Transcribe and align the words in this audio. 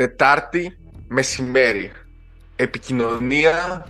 Τετάρτη 0.00 0.78
μεσημέρι. 1.08 1.92
Επικοινωνία 2.56 3.86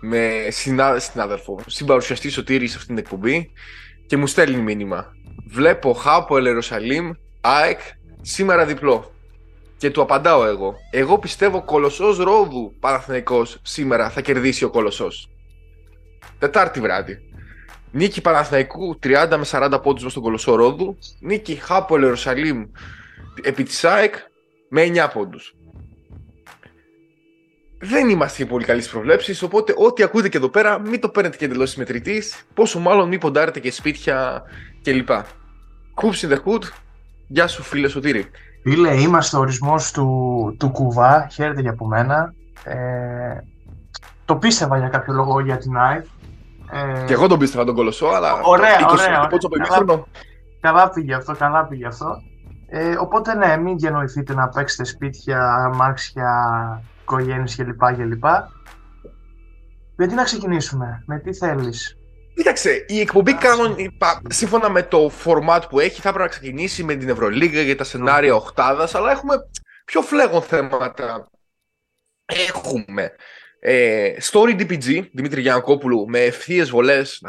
με 0.00 0.46
συνά... 0.48 0.98
συνάδελφο, 0.98 1.60
συμπαρουσιαστή 1.66 2.28
Σωτήρη 2.28 2.66
σε 2.66 2.76
αυτήν 2.76 2.94
την 2.94 3.04
εκπομπή 3.04 3.50
και 4.06 4.16
μου 4.16 4.26
στέλνει 4.26 4.62
μήνυμα. 4.62 5.12
Βλέπω 5.46 5.92
Χάπο 5.92 6.36
Ελεροσαλήμ, 6.36 7.10
ΑΕΚ, 7.40 7.80
σήμερα 8.20 8.66
διπλό. 8.66 9.14
Και 9.76 9.90
του 9.90 10.02
απαντάω 10.02 10.46
εγώ. 10.46 10.76
Εγώ 10.90 11.18
πιστεύω 11.18 11.62
Κολοσσός 11.62 12.18
Ρόδου 12.18 12.74
Παναθηναϊκός 12.80 13.58
σήμερα 13.62 14.10
θα 14.10 14.20
κερδίσει 14.20 14.64
ο 14.64 14.70
Κολοσσός. 14.70 15.30
Τετάρτη 16.38 16.80
βράδυ. 16.80 17.18
Νίκη 17.90 18.20
Παναθηναϊκού 18.20 18.98
30 19.02 19.26
με 19.30 19.44
40 19.50 19.80
πόντους 19.82 20.04
με 20.04 20.10
στον 20.10 20.22
Κολοσσό 20.22 20.54
Ρόδου. 20.54 20.98
Νίκη 21.20 21.54
Χάπο 21.54 21.96
Ελεροσαλήμ 21.96 22.66
επί 23.42 23.62
της 23.62 23.84
ΑΕΚ 23.84 24.14
με 24.74 24.82
9 24.82 25.08
πόντους. 25.12 25.54
Δεν 27.78 28.08
είμαστε 28.08 28.42
και 28.42 28.48
πολύ 28.48 28.64
καλοί 28.64 28.80
στι 28.80 28.90
προβλέψεις, 28.90 29.42
οπότε 29.42 29.74
ό,τι 29.76 30.02
ακούτε 30.02 30.28
και 30.28 30.36
εδώ 30.36 30.48
πέρα 30.48 30.78
μην 30.78 31.00
το 31.00 31.08
παίρνετε 31.08 31.36
και 31.36 31.44
εντελώς 31.44 31.70
συμμετρητής, 31.70 32.44
πόσο 32.54 32.78
μάλλον 32.78 33.08
μην 33.08 33.20
ποντάρετε 33.20 33.60
και 33.60 33.70
σπίτια 33.70 34.42
κλπ. 34.82 35.08
Hoops 36.02 36.26
in 36.26 36.32
the 36.32 36.36
hood, 36.36 36.62
γεια 37.26 37.46
σου 37.46 37.62
φίλε 37.62 37.88
Σωτήρη. 37.88 38.30
Φίλε, 38.62 39.00
είμαστε 39.00 39.36
ο 39.36 39.40
ορισμός 39.40 39.90
του, 39.90 40.56
του 40.58 40.70
κουβά, 40.70 41.28
χαίρετε 41.32 41.60
για 41.60 41.70
από 41.70 41.86
μένα. 41.86 42.34
Ε, 42.64 42.76
το 44.24 44.36
πίστευα 44.36 44.78
για 44.78 44.88
κάποιο 44.88 45.14
λόγο 45.14 45.40
για 45.40 45.58
την 45.58 45.76
ΑΕΚ. 45.76 46.04
Ε, 46.70 47.04
και 47.06 47.12
εγώ 47.12 47.26
τον 47.26 47.38
πίστευα 47.38 47.64
τον 47.64 47.74
Κολοσσό, 47.74 48.06
αλλά. 48.06 48.32
Ωραία, 48.42 48.76
το, 48.78 48.86
ωραία. 48.90 49.28
καλά, 49.68 50.04
καλά 50.60 50.90
πήγε 50.90 51.14
αυτό, 51.14 51.34
καλά 51.34 51.66
πήγε 51.66 51.86
αυτό. 51.86 52.22
Ε, 52.76 52.96
οπότε 52.98 53.34
ναι, 53.34 53.56
μην 53.56 53.78
διανοηθείτε 53.78 54.34
να 54.34 54.48
παίξετε 54.48 54.84
σπίτια, 54.84 55.54
αμάξια, 55.54 56.82
οικογένειες 57.02 57.56
κλπ. 57.56 57.94
κλπ. 57.96 58.24
Με 59.96 60.06
τι 60.06 60.14
να 60.14 60.24
ξεκινήσουμε, 60.24 61.02
με 61.06 61.18
τι 61.18 61.34
θέλεις; 61.34 61.96
Κοίταξε, 62.34 62.84
η 62.88 63.00
εκπομπή 63.00 63.34
κάνουν, 63.34 63.76
σύμφωνα 64.28 64.68
με 64.68 64.82
το 64.82 65.10
format 65.24 65.60
που 65.68 65.80
έχει, 65.80 66.00
θα 66.00 66.08
πρέπει 66.08 66.18
να 66.18 66.28
ξεκινήσει 66.28 66.84
με 66.84 66.94
την 66.94 67.08
Ευρωλίγα 67.08 67.60
για 67.60 67.76
τα 67.76 67.84
σενάρια 67.84 68.34
οχτάδας, 68.34 68.94
αλλά 68.94 69.10
έχουμε 69.10 69.34
πιο 69.84 70.02
φλέγον 70.02 70.42
θέματα. 70.42 71.28
Έχουμε 72.24 73.12
ε, 73.58 74.12
story 74.22 74.60
DPG, 74.60 75.06
Δημήτρη 75.12 75.40
Γιανακόπουλου, 75.40 76.08
με 76.08 76.20
ευθείες 76.20 76.70
βολές. 76.70 77.20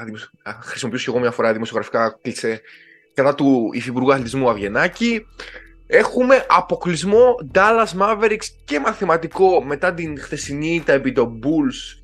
Να 0.44 0.58
χρησιμοποιήσω 0.62 1.04
και 1.04 1.10
εγώ 1.10 1.20
μια 1.20 1.32
φορά 1.32 1.54
δημοσιογραφικά 1.54 2.20
κλεισέ 2.22 2.62
κατά 3.16 3.36
του 3.36 3.70
Υφυπουργού 3.74 4.12
Αθλητισμού 4.12 4.50
Αβγενάκη. 4.50 5.26
Έχουμε 5.88 6.46
αποκλεισμό 6.50 7.36
Dallas 7.54 8.00
Mavericks 8.00 8.46
και 8.66 8.80
μαθηματικό 8.80 9.64
μετά 9.64 9.94
την 9.94 10.20
χθεσινή 10.20 10.76
ήττα 10.76 10.94
επί 10.94 11.12
των 11.12 11.40
Bulls. 11.44 12.00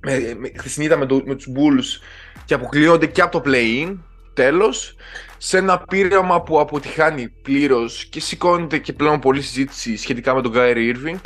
Με, 0.00 0.34
με, 0.38 0.52
χθεσινή 0.56 0.86
ήττα 0.86 0.96
με, 0.96 1.06
το, 1.06 1.22
με 1.24 1.34
τους 1.34 1.48
Bulls 1.56 2.02
και 2.44 2.54
αποκλείονται 2.54 3.06
και 3.06 3.20
από 3.20 3.40
το 3.40 3.50
play-in. 3.50 3.96
Τέλος, 4.34 4.96
σε 5.38 5.58
ένα 5.58 5.78
πείραμα 5.78 6.42
που 6.42 6.60
αποτυχάνει 6.60 7.28
πλήρως 7.28 8.04
και 8.04 8.20
σηκώνεται 8.20 8.78
και 8.78 8.92
πλέον 8.92 9.20
πολλή 9.20 9.42
συζήτηση 9.42 9.96
σχετικά 9.96 10.34
με 10.34 10.42
τον 10.42 10.52
Kyrie 10.54 10.94
Irving. 10.94 11.20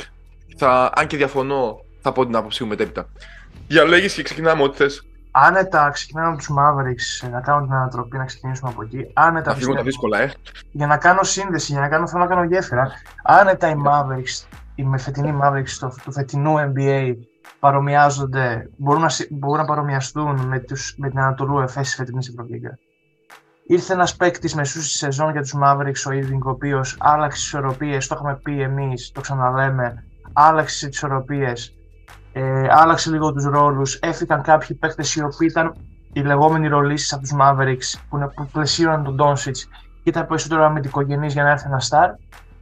Θα, 0.57 0.91
αν 0.95 1.07
και 1.07 1.17
διαφωνώ, 1.17 1.85
θα 2.01 2.11
πω 2.11 2.25
την 2.25 2.35
άποψή 2.35 2.63
μου 2.63 2.69
μετέπειτα. 2.69 3.09
Για 3.67 3.85
λέγεις 3.85 4.13
και 4.13 4.23
ξεκινάμε 4.23 4.63
ό,τι 4.63 4.77
θες. 4.77 5.08
Άνετα 5.31 5.89
ξεκινάμε 5.89 6.27
από 6.27 6.37
τους 6.37 6.49
Mavericks 6.57 7.29
να 7.31 7.41
κάνουν 7.41 7.63
την 7.63 7.73
ανατροπή, 7.73 8.17
να 8.17 8.25
ξεκινήσουμε 8.25 8.69
από 8.69 8.83
εκεί. 8.83 9.11
Άνετα, 9.13 9.49
να 9.51 9.57
φύγουν 9.57 9.75
τα 9.75 9.83
δύσκολα, 9.83 10.21
ε. 10.21 10.31
Για 10.71 10.87
να 10.87 10.97
κάνω 10.97 11.23
σύνδεση, 11.23 11.71
για 11.71 11.81
να 11.81 11.87
κάνω, 11.87 12.07
θέλω 12.07 12.23
να 12.23 12.29
κάνω 12.29 12.43
γέφυρα. 12.43 12.91
Άνετα 13.23 13.69
οι 13.69 13.75
Mavericks, 13.85 14.47
οι 14.75 14.83
με 14.83 14.97
φετινοί 14.97 15.37
Mavericks 15.41 15.71
του, 15.79 15.93
του 16.03 16.11
φετινού 16.11 16.55
NBA 16.57 17.15
παρομοιάζονται, 17.59 18.69
μπορούν 18.77 19.01
να, 19.01 19.09
μπορούν 19.29 19.57
να 19.57 19.65
παρομοιαστούν 19.65 20.39
με, 20.39 20.59
τους, 20.59 20.95
με 20.97 21.09
την 21.09 21.19
Ανατολού 21.19 21.59
Εφές 21.59 21.87
της 21.87 21.95
φετινής 21.95 22.27
Ευρωλίγκα. 22.27 22.77
Ήρθε 23.67 23.93
ένας 23.93 24.15
παίκτης 24.15 24.55
μεσούς 24.55 24.85
στη 24.85 24.97
σεζόν 24.97 25.31
για 25.31 25.41
τους 25.41 25.55
Mavericks, 25.63 26.03
ο 26.07 26.11
Irving, 26.11 26.41
ο 26.45 26.49
οποίος 26.49 26.97
άλλαξε 26.99 27.37
τις 27.37 27.45
ισορροπίες. 27.45 28.07
Το 28.07 28.15
είχαμε 28.15 28.39
πει 28.43 28.61
εμείς, 28.61 29.11
το 29.11 29.21
ξαναλέμε. 29.21 30.03
Άλλαξε 30.33 30.87
τις 30.87 30.97
ισορροπίες 30.97 31.78
ε, 32.39 32.67
άλλαξε 32.69 33.09
λίγο 33.09 33.33
τους 33.33 33.43
ρόλους, 33.43 33.99
έφυγαν 34.01 34.41
κάποιοι 34.41 34.75
παίκτες 34.75 35.15
οι 35.15 35.23
οποίοι 35.23 35.47
ήταν 35.51 35.75
οι 36.13 36.21
λεγόμενοι 36.21 36.67
ρολίστες 36.67 37.13
από 37.13 37.21
τους 37.21 37.31
Mavericks 37.39 37.99
που, 38.09 38.17
είναι, 38.17 38.27
που 38.35 38.47
πλαισίωναν 38.51 39.03
τον 39.03 39.17
Doncic 39.19 39.51
και 40.03 40.09
ήταν 40.09 40.27
περισσότερο 40.27 40.63
αμυντικογενής 40.63 41.33
για 41.33 41.43
να 41.43 41.49
έρθει 41.49 41.65
ένα 41.67 41.81
star. 41.89 42.07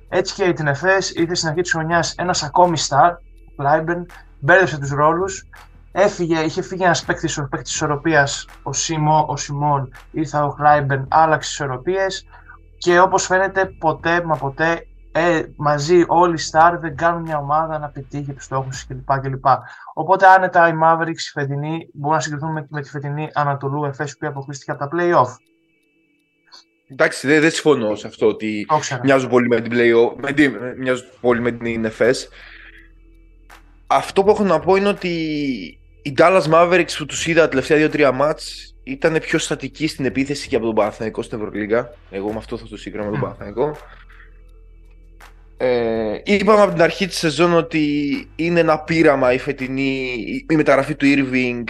Έτσι 0.10 0.34
και 0.34 0.54
στην 0.54 0.68
Εφές 0.68 1.12
ήρθε 1.12 1.36
στην 1.36 1.50
αρχή 1.50 1.62
της 1.62 1.72
χρονιάς 1.72 2.14
ένας 2.18 2.44
ακόμη 2.44 2.78
star, 2.88 3.12
Κλάιμπερν, 3.58 4.06
μπέρδεψε 4.40 4.78
τους 4.78 4.90
ρόλους, 4.90 5.48
έφυγε, 5.92 6.40
είχε 6.40 6.62
φύγει 6.62 6.84
ένας 6.84 7.04
παίκτης, 7.04 7.38
ο 7.38 7.42
παίκτης 7.42 7.62
της 7.62 7.76
ισορροπίας, 7.76 8.48
ο, 8.64 8.74
Σίμο, 8.74 9.26
ο 9.28 9.38
Σιμόν, 9.38 9.94
ήρθε 10.12 10.38
ο 10.38 10.56
Κλάιμπερν, 10.60 11.08
άλλαξε 11.10 11.50
τις 11.50 11.60
ισορροπίες. 11.60 12.26
Και 12.78 13.00
όπως 13.00 13.26
φαίνεται 13.26 13.66
ποτέ 13.66 14.24
μα 14.24 14.36
ποτέ 14.36 14.88
ε, 15.18 15.54
μαζί 15.56 16.04
όλοι 16.08 16.34
οι 16.34 16.44
Star 16.52 16.78
δεν 16.80 16.96
κάνουν 16.96 17.22
μια 17.22 17.38
ομάδα 17.38 17.80
να 17.80 17.90
πετύχει 17.90 18.34
τους 18.34 18.44
στόχους 18.44 18.86
κλπ, 18.86 19.20
κλπ. 19.22 19.46
Οπότε 19.94 20.28
άνετα 20.28 20.68
οι 20.68 20.72
Mavericks 20.84 21.08
οι 21.10 21.32
φετινοί 21.34 21.90
μπορούν 21.94 22.16
να 22.16 22.22
συγκριθούν 22.22 22.52
με, 22.52 22.68
με 22.70 22.82
τη 22.82 22.90
φετινή 22.90 23.30
Ανατολού 23.34 23.86
Εφές 23.86 24.18
που 24.18 24.28
αποκλείστηκε 24.28 24.72
από 24.72 24.80
τα 24.80 24.90
play-off. 24.94 25.36
Εντάξει, 26.88 27.28
δεν, 27.28 27.42
δεν 27.42 27.52
συμφωνώ 27.52 27.96
σε 27.96 28.08
αυτό 28.08 28.28
ότι 28.28 28.66
μοιάζουν 29.04 29.30
πολύ 29.30 29.48
με 29.48 29.62
την 29.62 29.72
play-off, 29.76 30.16
με, 30.16 30.76
μοιάζουν 30.78 31.08
πολύ 31.22 31.42
με 31.42 31.52
την 31.52 31.86
Εφές. 31.86 32.30
Αυτό 33.88 34.24
που 34.24 34.30
έχω 34.30 34.44
να 34.44 34.60
πω 34.60 34.76
είναι 34.76 34.88
ότι 34.88 35.10
οι 36.02 36.14
Dallas 36.18 36.44
Mavericks 36.52 36.96
που 36.98 37.06
τους 37.06 37.28
είδα 37.28 37.42
τα 37.42 37.48
τελευταία 37.50 38.12
2-3 38.12 38.12
μάτς 38.14 38.76
ήταν 38.84 39.20
πιο 39.20 39.40
στατικοί 39.40 39.88
στην 39.88 40.06
επίθεση 40.06 40.48
και 40.48 40.56
από 40.56 40.66
τον 40.66 40.76
Παναθηναϊκό 40.76 41.22
στην 41.22 41.38
Ευρωλίγα. 41.38 41.92
Εγώ 42.10 42.32
με 42.32 42.38
αυτό 42.38 42.58
θα 42.58 42.68
το 42.68 42.78
σύγκρινα 42.78 43.06
με 43.06 43.12
τον 43.12 43.20
Παναθηναϊκό. 43.20 43.78
Ε, 45.58 46.22
είπαμε 46.24 46.62
από 46.62 46.72
την 46.72 46.82
αρχή 46.82 47.08
της 47.08 47.18
σεζόν 47.18 47.54
ότι 47.54 48.28
είναι 48.36 48.60
ένα 48.60 48.80
πείραμα 48.80 49.34
η 49.34 49.38
φετινή 49.38 50.14
η 50.50 50.56
μεταγραφή 50.56 50.96
του 50.96 51.06
Irving 51.06 51.64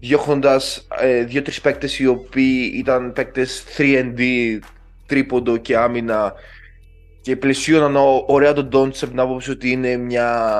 διώχνοντας 0.00 0.86
ε, 1.00 1.24
δύο-τρεις 1.24 1.60
παίκτες 1.60 1.98
οι 1.98 2.06
οποίοι 2.06 2.72
ήταν 2.74 3.12
παίκτες 3.12 3.64
3D 3.76 4.20
τρίποντο 5.06 5.56
και 5.56 5.76
άμυνα 5.76 6.32
και 7.20 7.36
πλαισίωναν 7.36 7.96
ωραία 8.26 8.52
τον 8.52 8.68
Doncic 8.72 8.98
από 9.00 9.10
την 9.10 9.20
άποψη 9.20 9.50
ότι 9.50 9.70
είναι 9.70 9.96
μια 9.96 10.50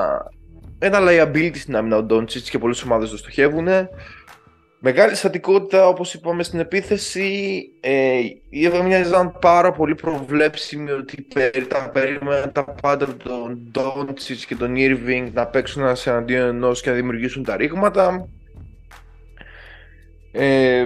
ένα 0.79 0.99
liability 1.01 1.57
στην 1.57 1.75
άμυνα 1.75 1.97
ο 1.97 2.05
Doncic 2.09 2.41
και 2.41 2.57
πολλές 2.57 2.83
ομάδες 2.83 3.09
το 3.09 3.17
στοχεύουν 3.17 3.67
Μεγάλη 4.81 5.15
στατικότητα, 5.15 5.87
όπως 5.87 6.13
είπαμε 6.13 6.43
στην 6.43 6.59
επίθεση. 6.59 7.59
Ε, 7.79 8.19
η 8.49 8.67
μοιάζαν 8.83 9.37
πάρα 9.41 9.71
πολύ 9.71 9.95
προβλέψιμη 9.95 10.91
ότι 10.91 11.27
τα 11.67 11.89
περίμεναν 11.93 12.51
τα 12.51 12.63
πάντα 12.63 13.15
τον 13.15 13.71
Ντόντσιτς 13.71 14.45
και 14.45 14.55
τον 14.55 14.73
Irving 14.77 15.29
να 15.33 15.47
παίξουν 15.47 15.81
ένα 15.81 15.97
εναντίον 16.05 16.47
ενός 16.47 16.81
και 16.81 16.89
να 16.89 16.95
δημιουργήσουν 16.95 17.43
τα 17.43 17.55
ρήγματα. 17.55 18.27
Ε, 20.31 20.85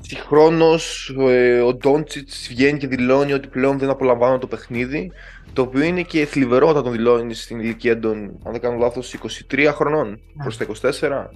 Συγχρόνως 0.00 1.14
ε, 1.18 1.60
ο 1.60 1.74
Ντόντσιτς 1.74 2.48
βγαίνει 2.48 2.78
και 2.78 2.86
δηλώνει 2.86 3.32
ότι 3.32 3.48
πλέον 3.48 3.78
δεν 3.78 3.90
απολαμβάνω 3.90 4.38
το 4.38 4.46
παιχνίδι. 4.46 5.12
Το 5.52 5.62
οποίο 5.62 5.82
είναι 5.82 6.02
και 6.02 6.26
θλιβερό 6.26 6.68
όταν 6.68 6.82
τον 6.82 6.92
δηλώνεις 6.92 7.42
στην 7.42 7.60
ηλικία 7.60 7.98
των, 7.98 8.16
αν 8.44 8.52
δεν 8.52 8.60
κάνω 8.60 8.78
λάθος, 8.78 9.16
23 9.50 9.70
χρονών 9.74 10.20
προς 10.42 10.56
τα 10.56 10.66
24. 10.66 11.30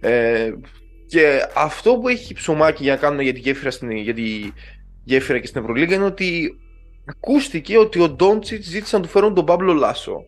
Ε, 0.00 0.52
και 1.08 1.46
αυτό 1.54 1.96
που 1.96 2.08
έχει 2.08 2.34
ψωμάκι 2.34 2.82
για 2.82 2.92
να 2.92 2.98
κάνουμε 3.00 3.22
για 3.22 3.32
τη 3.32 3.40
γέφυρα, 3.40 3.70
στην, 3.70 3.90
για 3.90 4.14
τη 4.14 4.52
γέφυρα 5.04 5.38
και 5.38 5.46
στην 5.46 5.60
Ευρωλίγα 5.60 5.94
είναι 5.94 6.04
ότι 6.04 6.58
ακούστηκε 7.04 7.78
ότι 7.78 8.00
ο 8.00 8.08
Ντόντσιτς 8.08 8.66
ζήτησε 8.66 8.96
να 8.96 9.02
του 9.02 9.08
φέρουν 9.08 9.34
τον 9.34 9.44
Παύλο 9.44 9.72
Λάσο. 9.72 10.24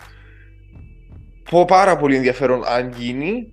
Πάρα 1.67 1.97
πολύ 1.97 2.17
ενδιαφέρον 2.17 2.63
αν 2.67 2.93
γίνει. 2.97 3.53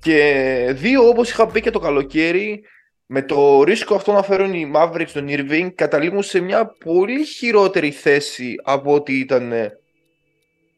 Και 0.00 0.74
δύο, 0.74 1.08
όπως 1.08 1.30
είχα 1.30 1.46
πει 1.46 1.60
και 1.60 1.70
το 1.70 1.78
καλοκαίρι, 1.78 2.62
με 3.06 3.22
το 3.22 3.62
ρίσκο 3.62 3.94
αυτό 3.94 4.12
να 4.12 4.22
φέρουν 4.22 4.52
οι 4.52 4.72
Mavericks 4.74 5.10
τον 5.12 5.26
Irving, 5.28 5.68
καταλήγουν 5.74 6.22
σε 6.22 6.40
μια 6.40 6.76
πολύ 6.84 7.24
χειρότερη 7.24 7.90
θέση 7.90 8.54
από 8.62 8.94
ό,τι 8.94 9.18
ήταν 9.18 9.52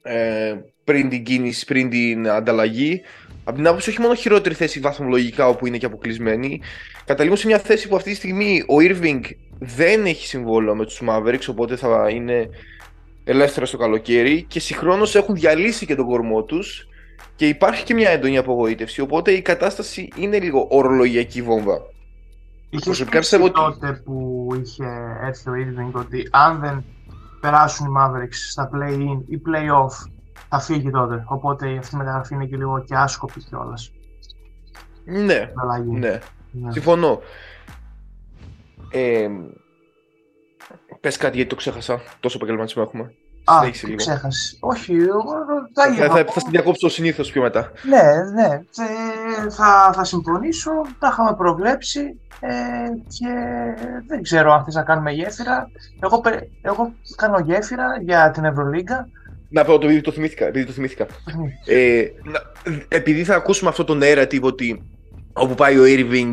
ε, 0.03 0.55
πριν 0.85 1.09
την 1.09 1.25
κίνηση, 1.25 1.65
πριν 1.65 1.91
την 1.91 2.29
ανταλλαγή. 2.29 3.03
Από 3.49 3.57
την 3.57 3.67
άποψη 3.67 3.91
όχι 3.91 4.01
μόνο 4.01 4.15
χειρότερη 4.15 4.55
θέση 4.55 4.81
βαθμολογικά 4.81 5.49
όπου 5.49 5.67
είναι 5.67 5.77
και 5.77 5.87
αποκλεισμένη, 5.87 6.61
καταλήγουν 7.05 7.39
σε 7.39 7.47
μια 7.47 7.59
θέση 7.59 7.89
που 7.89 7.97
αυτή 7.97 8.11
τη 8.11 8.17
στιγμή 8.17 8.63
ο 8.63 8.75
Irving 8.81 9.21
δεν 9.59 10.07
έχει 10.07 10.27
συμβόλαιο 10.27 10.75
με 10.75 10.85
τους 10.85 11.03
Mavericks, 11.09 11.47
οπότε 11.51 11.77
θα 11.77 12.09
είναι 12.11 12.49
ελεύθερο 13.25 13.67
στο 13.67 13.77
καλοκαίρι 13.77 14.43
και 14.43 14.61
συγχρόνως 14.61 15.15
έχουν 15.15 15.35
διαλύσει 15.35 15.87
και 15.87 15.95
τον 15.95 16.07
κορμό 16.07 16.43
τους 16.43 16.89
και 17.37 17.49
υπάρχει 17.49 17.85
και 17.85 17.95
μια 17.95 18.11
έντονη 18.11 18.39
απογοήτευση, 18.39 19.01
οπότε 19.01 19.31
η 19.31 19.43
κατάσταση 19.43 20.09
είναι 20.17 20.39
λίγο 20.39 20.67
ορολογιακή 20.71 21.43
βόμβα. 21.43 21.81
Είχε 22.71 23.05
πει 23.05 23.51
τότε 23.51 24.03
που 24.05 24.49
είχε 24.63 24.85
έρθει 25.23 25.51
ο 25.51 25.53
Irving 25.53 25.93
ότι 25.93 26.29
αν 26.31 26.61
δεν 26.61 26.85
περάσουν 27.41 27.87
οι 27.87 27.91
Mavericks 27.99 28.39
στα 28.51 28.71
play-in 28.73 29.23
ή 29.27 29.41
play-off 29.47 30.11
θα 30.49 30.61
φύγει 30.61 30.91
τότε. 30.91 31.25
Οπότε 31.27 31.77
αυτή 31.79 31.95
η 31.95 31.99
μεταγραφή 31.99 32.35
είναι 32.35 32.47
και 32.47 32.57
λίγο 32.57 32.83
και 32.85 32.95
άσκοπη 32.95 33.41
κιόλας. 33.41 33.93
Ναι, 35.05 35.51
ναι, 35.87 36.21
ναι. 36.53 36.73
Συμφωνώ. 36.73 37.21
Ε, 38.91 39.29
πες 41.01 41.17
κάτι 41.17 41.37
γιατί 41.37 41.51
το 41.51 41.57
ξέχασα. 41.57 42.01
Τόσο 42.21 42.37
επαγγελματισμό 42.37 42.83
έχουμε. 42.87 43.15
Α, 43.45 43.61
το 43.83 43.95
ξέχασες. 43.95 44.59
Όχι, 44.61 44.95
εγώ 44.95 45.23
θα, 45.75 45.95
θα, 45.95 46.15
θα, 46.15 46.25
θα, 46.33 46.41
στην 46.41 46.51
διακόψω 46.51 46.89
συνήθως 46.89 47.31
πιο 47.33 47.43
μετά. 47.43 47.73
Ναι, 47.83 48.31
ναι. 48.33 48.55
Ε, 48.55 49.51
θα, 49.51 49.93
θα 49.95 50.05
συμφωνήσω. 50.05 50.71
Τα 50.99 51.09
είχαμε 51.13 51.35
προβλέψει 51.37 52.21
ε, 52.41 52.55
και 53.09 53.33
δεν 54.07 54.23
ξέρω 54.23 54.53
αν 54.53 54.65
θες 54.65 54.75
να 54.75 54.83
κάνουμε 54.83 55.11
γέφυρα. 55.11 55.71
Εγώ, 56.01 56.23
εγώ 56.63 56.93
κάνω 57.17 57.39
γέφυρα 57.39 57.87
για 58.01 58.31
την 58.31 58.45
Ευρωλίγκα 58.45 59.09
να 59.49 59.65
πω 59.65 59.79
το, 59.79 59.87
επειδή 59.87 60.01
το 60.01 60.13
θυμήθηκα. 60.13 60.47
Επειδή, 60.47 60.65
το 60.67 60.73
θυμήθηκα. 60.73 61.07
ε, 61.67 62.07
επειδή 62.89 63.25
θα 63.25 63.35
ακούσουμε 63.35 63.71
αυτό 63.71 63.85
το 63.85 63.99
narrative 64.03 64.41
ότι 64.41 64.83
όπου 65.33 65.55
πάει 65.55 65.79
ο 65.79 65.83
Irving 65.87 66.33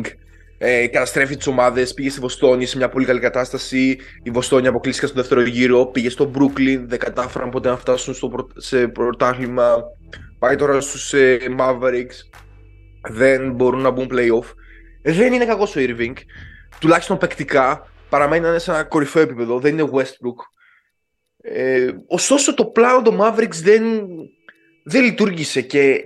ε, 0.58 0.86
καταστρέφει 0.86 1.36
τις 1.36 1.46
ομάδες, 1.46 1.94
πήγε 1.94 2.10
στη 2.10 2.20
Βοστόνη 2.20 2.66
σε 2.66 2.76
μια 2.76 2.88
πολύ 2.88 3.06
καλή 3.06 3.20
κατάσταση. 3.20 3.98
Η 4.22 4.30
Βοστόνη 4.30 4.66
αποκλείστηκε 4.66 5.06
στο 5.06 5.16
δεύτερο 5.16 5.42
γύρο, 5.42 5.86
πήγε 5.86 6.10
στο 6.10 6.30
Brooklyn, 6.34 6.84
δεν 6.86 6.98
κατάφεραν 6.98 7.50
ποτέ 7.50 7.68
να 7.68 7.76
φτάσουν 7.76 8.14
στο 8.14 8.48
σε 8.56 8.88
πρωτάθλημα. 8.88 9.74
Πάει 10.38 10.56
τώρα 10.56 10.80
στους 10.80 11.12
ε, 11.12 11.38
Mavericks, 11.58 12.38
δεν 13.10 13.52
μπορούν 13.52 13.80
να 13.80 13.90
μπουν 13.90 14.10
playoff. 14.12 14.52
Δεν 15.02 15.32
είναι 15.32 15.44
κακός 15.44 15.76
ο 15.76 15.80
Irving, 15.80 16.12
τουλάχιστον 16.78 17.18
παικτικά. 17.18 17.88
Παραμένει 18.08 18.42
να 18.42 18.48
είναι 18.48 18.58
σε 18.58 18.70
ένα 18.70 18.84
κορυφαίο 18.84 19.22
επίπεδο, 19.22 19.58
δεν 19.58 19.72
είναι 19.72 19.90
Westbrook. 19.92 20.53
Ε, 21.46 21.92
ωστόσο 22.06 22.54
το 22.54 22.64
πλάνο 22.64 23.02
των 23.02 23.18
Mavericks 23.20 23.54
δεν, 23.62 23.82
δεν 24.82 25.02
λειτουργήσε 25.02 25.60
και 25.60 26.04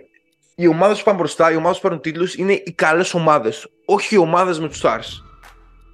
οι 0.54 0.66
ομάδες 0.66 0.98
που 0.98 1.04
πάνε 1.04 1.18
μπροστά, 1.18 1.52
οι 1.52 1.56
ομάδες 1.56 1.76
που 1.76 1.82
παίρνουν 1.82 2.00
τίτλους 2.00 2.34
είναι 2.34 2.52
οι 2.52 2.72
καλές 2.74 3.14
ομάδες, 3.14 3.68
όχι 3.84 4.14
οι 4.14 4.18
ομάδες 4.18 4.60
με 4.60 4.68
τους 4.68 4.80
stars. 4.82 5.22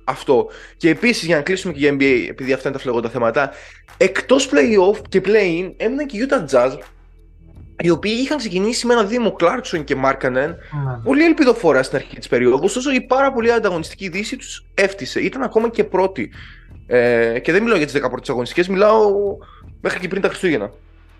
Αυτό. 0.04 0.48
Και 0.76 0.88
επίσης, 0.88 1.24
για 1.24 1.36
να 1.36 1.42
κλείσουμε 1.42 1.72
και 1.72 1.78
για 1.78 1.92
NBA, 1.92 2.26
επειδή 2.28 2.52
αυτά 2.52 2.68
είναι 2.68 2.76
τα 2.76 2.82
φλεγόντα 2.82 3.08
θέματα, 3.08 3.50
εκτός 3.96 4.48
playoff 4.52 4.98
και 5.08 5.20
play-in 5.24 5.72
έμειναν 5.76 6.06
και 6.06 6.16
οι 6.16 6.26
Utah 6.28 6.54
Jazz, 6.54 6.78
οι 7.82 7.90
οποίοι 7.90 8.14
είχαν 8.22 8.38
ξεκινήσει 8.38 8.86
με 8.86 8.92
ένα 8.92 9.04
Δήμο 9.04 9.32
Κλάρκσον 9.32 9.84
και 9.84 9.94
Μάρκανεν, 9.94 10.48
ναι. 10.48 10.56
πολύ 11.04 11.24
ελπιδοφόρα 11.24 11.82
στην 11.82 11.96
αρχή 11.96 12.16
της 12.16 12.28
περίοδου. 12.28 12.60
Ωστόσο, 12.62 12.92
η 12.92 13.00
πάρα 13.00 13.32
πολύ 13.32 13.52
ανταγωνιστική 13.52 14.08
δύση 14.08 14.36
τους 14.36 14.66
έφτιασε. 14.74 15.20
Ήταν 15.20 15.42
ακόμα 15.42 15.68
και 15.68 15.84
πρώτη 15.84 16.30
ε, 16.86 17.38
και 17.38 17.52
δεν 17.52 17.62
μιλάω 17.62 17.76
για 17.78 17.86
τις 17.86 17.96
10 17.96 18.10
πρώτε 18.10 18.32
αγωνιστικές, 18.32 18.68
μιλάω 18.68 19.12
μέχρι 19.80 20.00
και 20.00 20.08
πριν 20.08 20.22
τα 20.22 20.28
Χριστούγεννα. 20.28 20.70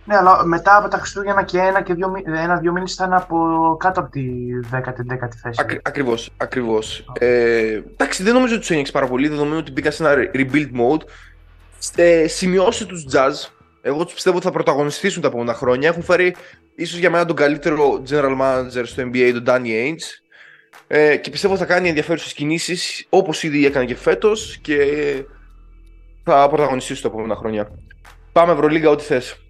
Ναι, 0.07 0.17
αλλά 0.17 0.45
μετά 0.45 0.77
από 0.77 0.89
τα 0.89 0.99
Χριστούγεννα 0.99 1.43
και 1.43 1.59
ένα 1.59 1.83
και 1.83 1.95
δύο, 1.95 2.13
ένα-δύο 2.25 2.73
μήνες 2.73 2.93
ήταν 2.93 3.13
από 3.13 3.37
κάτω 3.79 4.01
από 4.01 4.11
τη 4.11 4.25
10η-10η 4.73 5.29
θέση. 5.43 5.61
Ακρι, 5.61 5.81
Ακριβώς. 5.83 6.31
Ακριβώς. 6.37 7.05
Ε, 7.19 7.83
εντάξει, 7.93 8.23
δεν 8.23 8.35
νομίζω 8.35 8.53
ότι 8.53 8.61
τους 8.61 8.71
ένιωξε 8.71 8.93
πάρα 8.93 9.07
πολύ, 9.07 9.29
δεδομένου 9.29 9.59
ότι 9.59 9.73
μπήκα 9.73 9.91
σε 9.91 10.05
ένα 10.05 10.31
rebuild 10.35 10.71
mode. 10.81 11.03
Ε, 11.97 12.27
σημειώσει 12.27 12.87
τους 12.87 13.07
jazz. 13.13 13.49
Εγώ 13.83 14.05
τους 14.05 14.15
πιστεύω 14.15 14.37
ότι 14.37 14.47
θα 14.47 14.53
πρωταγωνιστήσουν 14.53 15.23
τα 15.23 15.29
επόμενα 15.29 15.55
χρόνια. 15.55 15.89
Έχουν 15.89 16.03
φέρει 16.03 16.37
ίσως 16.75 16.99
για 16.99 17.11
μένα 17.11 17.25
τον 17.25 17.37
καλύτερο 17.37 18.03
general 18.09 18.41
manager 18.41 18.83
στο 18.85 19.03
NBA, 19.03 19.31
τον 19.33 19.45
Danny 19.47 19.69
Ainge. 19.69 20.25
Ε, 20.87 21.17
και 21.17 21.31
πιστεύω 21.31 21.55
ότι 21.55 21.63
θα 21.63 21.69
κάνει 21.69 21.89
ενδιαφέρουσες 21.89 22.33
κινήσεις 22.33 23.07
όπως 23.09 23.43
ήδη 23.43 23.67
έκανε 23.67 23.85
και 23.85 23.97
φέτος. 23.97 24.59
Και 24.63 24.77
θα 26.25 26.49
πρωταγωνιστήσει 26.49 27.03
τα 27.03 27.09
επόμενα 27.09 27.37
χρόνια. 27.37 27.71
Πάμε 28.33 28.53
Ευρωλίγα, 28.53 28.91
ό,τι 28.91 29.03
θες. 29.03 29.47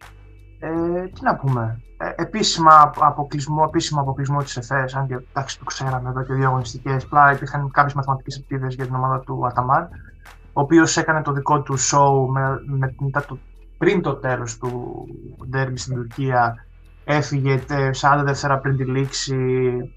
Ε, 0.58 1.02
τι 1.06 1.22
να 1.22 1.36
πούμε. 1.36 1.80
Ε, 1.96 2.22
επίσημα 2.22 2.92
αποκλεισμό, 2.98 3.64
επίσημα 3.66 4.00
αποκλεισμό 4.00 4.42
της 4.42 4.56
ΕΦΕΣ, 4.56 4.94
αν 4.94 5.06
και 5.06 5.14
εντάξει 5.14 5.58
το 5.58 5.64
ξέραμε 5.64 6.08
εδώ 6.08 6.22
και 6.22 6.32
δύο 6.32 6.46
αγωνιστικές. 6.46 7.06
Πλά 7.06 7.32
υπήρχαν 7.32 7.70
κάποιες 7.70 7.94
μαθηματικές 7.94 8.36
επίδε 8.36 8.66
για 8.68 8.84
την 8.84 8.94
ομάδα 8.94 9.20
του 9.20 9.46
Αταμάρ, 9.46 9.82
ο 10.52 10.60
οποίος 10.60 10.96
έκανε 10.96 11.22
το 11.22 11.32
δικό 11.32 11.62
του 11.62 11.78
show 11.78 12.26
με, 12.32 12.40
με, 12.66 12.94
μετά 12.98 13.24
το, 13.24 13.38
πριν 13.78 14.02
το 14.02 14.14
τέλος 14.14 14.58
του 14.58 15.04
ντέρμπι 15.48 15.78
στην 15.78 15.94
Τουρκία 15.94 16.63
έφυγε 17.04 17.62
40 18.00 18.22
δεύτερα 18.24 18.58
πριν 18.58 18.76
τη 18.76 18.84
λήξη 18.84 19.36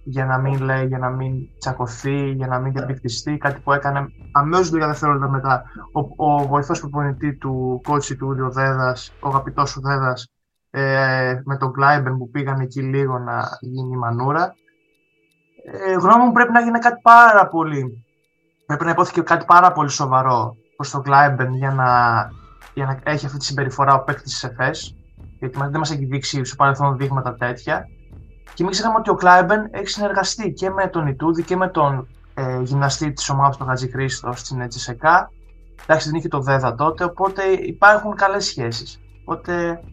για 0.04 0.26
να 0.26 0.38
μην 0.38 0.62
λέει, 0.62 0.86
για 0.86 0.98
να 0.98 1.10
μην 1.10 1.50
τσακωθεί, 1.58 2.32
για 2.32 2.48
να 2.48 2.60
μην 2.60 2.74
διαπληκτιστεί, 2.74 3.38
κάτι 3.38 3.60
που 3.60 3.74
έκανε 3.74 4.08
αμέσως 4.32 4.72
λίγα 4.72 4.88
δευτερόλεπτα 4.88 5.30
μετά 5.30 5.64
ο, 5.92 6.26
ο 6.32 6.48
βοηθός 6.48 6.80
προπονητή 6.80 7.34
του 7.36 7.82
κότσι 7.84 8.16
του 8.16 8.38
ο 8.46 8.50
Δέδας, 8.52 9.14
ο 9.20 9.28
αγαπητός 9.28 9.78
ο 9.78 9.82
Δέδας, 9.82 10.32
ε, 10.70 11.42
με 11.46 11.58
τον 11.58 11.72
Κλάιμπεν 11.74 12.18
που 12.18 12.30
πήγαν 12.30 12.60
εκεί 12.60 12.82
λίγο 12.82 13.20
να 13.20 13.58
γίνει 13.60 13.94
η 13.94 13.98
μανούρα. 13.98 14.54
Ε, 15.88 15.94
γνώμη 15.94 16.24
μου 16.24 16.32
πρέπει 16.32 16.52
να 16.52 16.62
γίνει 16.62 16.80
κάτι 16.80 17.00
πάρα 17.02 17.48
πολύ, 17.48 18.06
πρέπει 18.66 18.86
να 18.86 18.92
ειπώθηκε 18.92 19.22
κάτι 19.22 19.46
πάρα 19.46 19.72
πολύ 19.72 19.90
σοβαρό 19.90 20.56
προς 20.76 20.92
τον 20.92 21.02
Κλάιμπερν 21.02 21.54
για 21.54 21.72
να, 21.72 21.86
για 22.74 22.86
να 22.86 23.12
έχει 23.12 23.26
αυτή 23.26 23.38
τη 23.38 23.46
συμπεριφορά 23.46 23.94
ο 23.94 24.04
παίκτης 24.04 24.32
της 24.32 24.44
Εφές 24.44 24.97
γιατί 25.40 25.58
δεν 25.58 25.80
μας 25.80 25.92
έχει 25.92 26.06
δείξει 26.06 26.44
στο 26.44 26.56
παρελθόν 26.56 26.98
δείγματα 26.98 27.36
τέτοια. 27.36 27.88
Και 28.54 28.64
μην 28.64 28.72
ξεχνάμε 28.72 28.98
ότι 28.98 29.10
ο 29.10 29.16
Κλάιμπερν 29.16 29.68
έχει 29.72 29.88
συνεργαστεί 29.88 30.52
και 30.52 30.70
με 30.70 30.88
τον 30.88 31.08
Ιτούδη 31.08 31.44
και 31.44 31.56
με 31.56 31.68
τον 31.68 32.08
ε, 32.34 32.62
γυμναστή 32.64 33.14
της 33.14 33.30
ομάδας 33.30 33.58
τον 33.58 33.66
Χατζηχρήστο 33.66 34.32
στην 34.36 34.68
ΤΣΣΚΑ. 34.68 35.32
Εντάξει, 35.84 36.10
δεν 36.10 36.18
είχε 36.18 36.28
το 36.28 36.40
ΔΕΔΑ 36.40 36.76
τότε, 36.76 37.04
οπότε 37.04 37.44
υπάρχουν 37.52 38.16
καλές 38.16 38.46
σχέσεις. 38.46 39.00
Οπότε 39.22 39.84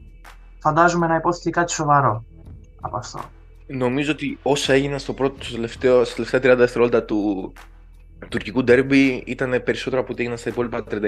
φαντάζομαι 0.58 1.06
να 1.06 1.14
ειπώθηκε 1.14 1.50
κάτι 1.50 1.73
σοβαρό 1.73 2.25
από 2.81 2.97
αυτό. 2.97 3.20
Νομίζω 3.67 4.12
ότι 4.12 4.38
όσα 4.43 4.73
έγιναν 4.73 4.99
στο 4.99 5.12
πρώτο, 5.12 5.44
στο 5.44 5.55
τελευταίο, 5.55 6.05
στα 6.05 6.14
τελευταία 6.14 6.55
30 6.55 6.56
δευτερόλεπτα 6.56 7.02
του, 7.02 7.52
τουρκικού 8.29 8.65
ντέρμπι 8.65 9.23
ήταν 9.26 9.62
περισσότερο 9.65 10.03
από 10.03 10.12
ό,τι 10.12 10.21
έγιναν 10.21 10.38
στα 10.38 10.50
υπόλοιπα 10.50 10.85
39,5. 10.91 11.00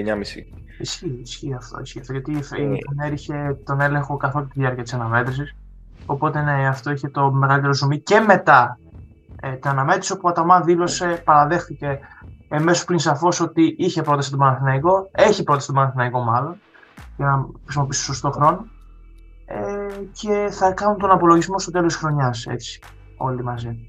Ισχύει, 0.79 1.19
ισχύει 1.23 1.55
αυτό. 1.55 1.81
Ισχύει 1.81 2.01
αυτό 2.01 2.13
γιατί 2.13 2.33
ε... 2.33 2.67
τον 2.67 2.99
έριχε 3.05 3.57
τον 3.65 3.81
έλεγχο 3.81 4.17
καθ' 4.17 4.37
όλη 4.37 4.47
τη 4.47 4.61
διάρκεια 4.61 4.83
της 4.83 4.95
αναμέτρησης. 4.95 5.55
Οπότε 6.07 6.43
ναι, 6.43 6.69
αυτό 6.69 6.91
είχε 6.91 7.09
το 7.09 7.31
μεγαλύτερο 7.31 7.75
ζουμί 7.75 8.01
και 8.01 8.21
μετά 8.21 8.79
ε, 9.41 9.53
την 9.53 9.71
αναμέτρηση 9.71 10.13
όπου 10.13 10.23
ο 10.25 10.29
Αταμάν 10.29 10.65
δήλωσε, 10.65 11.23
παραδέχθηκε 11.25 11.99
εμέσως 12.49 12.85
πριν 12.85 12.99
σαφώς 12.99 13.41
ότι 13.41 13.75
είχε 13.79 14.03
πρόταση 14.03 14.31
τον 14.31 14.39
Παναθηναϊκό, 14.39 15.09
έχει 15.13 15.43
πρόταση 15.43 15.67
τον 15.67 15.75
Παναθηναϊκό 15.75 16.21
μάλλον, 16.21 16.61
για 17.17 17.27
να 17.27 17.47
χρησιμοποιήσει 17.65 18.03
σωστό 18.03 18.31
χρόνο. 18.31 18.67
Ε, 19.47 19.57
και 20.13 20.49
θα 20.51 20.73
κάνουν 20.73 20.99
τον 20.99 21.11
απολογισμό 21.11 21.59
στο 21.59 21.71
τέλος 21.71 21.93
της 21.93 22.03
χρονιάς, 22.03 22.47
έτσι, 22.47 22.81
όλοι 23.17 23.43
μαζί. 23.43 23.89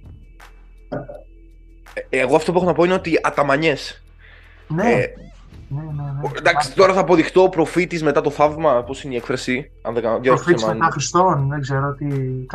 Εγώ 2.10 2.36
αυτό 2.36 2.52
που 2.52 2.58
έχω 2.58 2.68
να 2.68 2.74
πω 2.74 2.84
είναι 2.84 2.94
ότι 2.94 3.20
αταμανιές. 3.24 4.04
Ναι. 4.68 4.92
Ε, 4.92 5.14
ναι, 5.70 5.82
ναι, 5.82 6.04
ναι. 6.22 6.30
Εντάξει, 6.38 6.74
τώρα 6.76 6.94
θα 6.94 7.00
αποδειχτώ 7.00 7.50
προφήτης 7.50 8.04
μετά 8.04 8.22
το 8.22 8.30
θαύμα, 8.30 8.84
πώς 8.84 9.04
είναι 9.04 9.14
η 9.14 9.18
έκφραση. 9.18 9.72
Αν 9.82 9.94
δεν 9.94 10.04
κάνω 10.04 10.20
Προφήτης 10.20 10.66
μετά 10.66 10.90
Χριστόν, 10.92 11.48
δεν 11.50 11.62
ξέρω 11.62 11.94
τι. 11.94 12.06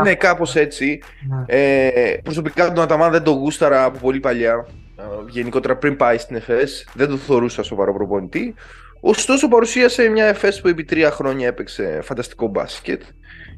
Ναι, 0.02 0.14
κάπως 0.14 0.56
έτσι. 0.56 1.00
Ναι. 1.28 1.44
Ε, 1.46 2.16
προσωπικά 2.22 2.72
τον 2.72 2.84
Αταμάν 2.84 3.10
δεν 3.10 3.22
τον 3.22 3.34
γούσταρα 3.34 3.84
από 3.84 3.98
πολύ 3.98 4.20
παλιά. 4.20 4.66
Ε, 4.98 5.02
γενικότερα 5.28 5.76
πριν 5.76 5.96
πάει 5.96 6.18
στην 6.18 6.36
ΕΦΕΣ, 6.36 6.88
δεν 6.94 7.08
τον 7.08 7.18
θεωρούσα 7.18 7.62
σοβαρό 7.62 7.94
προπονητή. 7.94 8.54
Ωστόσο, 9.00 9.48
παρουσίασε 9.48 10.08
μια 10.08 10.24
ΕΦΕΣ 10.24 10.60
που 10.60 10.68
επί 10.68 10.84
τρία 10.84 11.10
χρόνια 11.10 11.46
έπαιξε 11.46 12.00
φανταστικό 12.02 12.46
μπάσκετ 12.46 13.02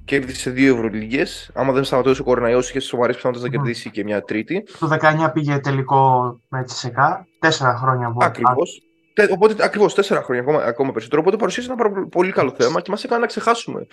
κέρδισε 0.05 0.51
δύο 0.51 0.75
Ευρωλίγες. 0.75 1.51
Άμα 1.55 1.73
δεν 1.73 1.85
σταματούσε 1.85 2.21
ο 2.21 2.25
κορονοϊό, 2.25 2.59
είχε 2.59 2.81
σοβαρές 2.81 3.17
πιθανότητες 3.17 3.51
να 3.51 3.57
κερδίσει 3.57 3.91
και 3.91 4.05
μια 4.05 4.23
τρίτη. 4.23 4.65
Το 4.79 4.99
19 5.01 5.31
πήγε 5.33 5.59
τελικό 5.59 6.41
με 6.49 6.65
Τσεσεκά. 6.65 7.27
Τέσσερα 7.39 7.77
χρόνια 7.77 8.07
από 8.07 8.25
Ακριβώς. 8.25 8.83
Οπότε 9.31 9.55
ακριβώς 9.65 9.95
τέσσερα 9.95 10.23
χρόνια 10.23 10.43
ακόμα, 10.43 10.63
ακόμα 10.63 10.91
περισσότερο. 10.93 11.21
Οπότε 11.21 11.37
παρουσίασε 11.37 11.73
ένα 11.73 12.07
πολύ 12.09 12.33
καλό 12.33 12.55
θέμα 12.59 12.81
και 12.81 12.91
μας 12.91 13.05
έκανε 13.05 13.21
να 13.21 13.27
ξεχάσουμε 13.27 13.87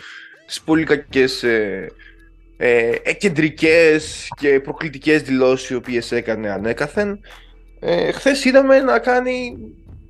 τις 0.46 0.62
πολύ 0.62 0.84
κακές 0.84 1.44
ε, 1.44 1.88
ε, 2.58 3.14
κεντρικές 3.14 4.28
και 4.40 4.60
προκλητικές 4.60 5.22
δηλώσεις 5.22 5.70
οι 5.70 5.76
οποίες 5.76 6.12
έκανε 6.12 6.50
ανέκαθεν. 6.50 7.20
Ε, 7.80 8.12
Χθες 8.12 8.46
είδαμε 8.46 8.80
να 8.80 9.00
κάνει. 9.00 9.58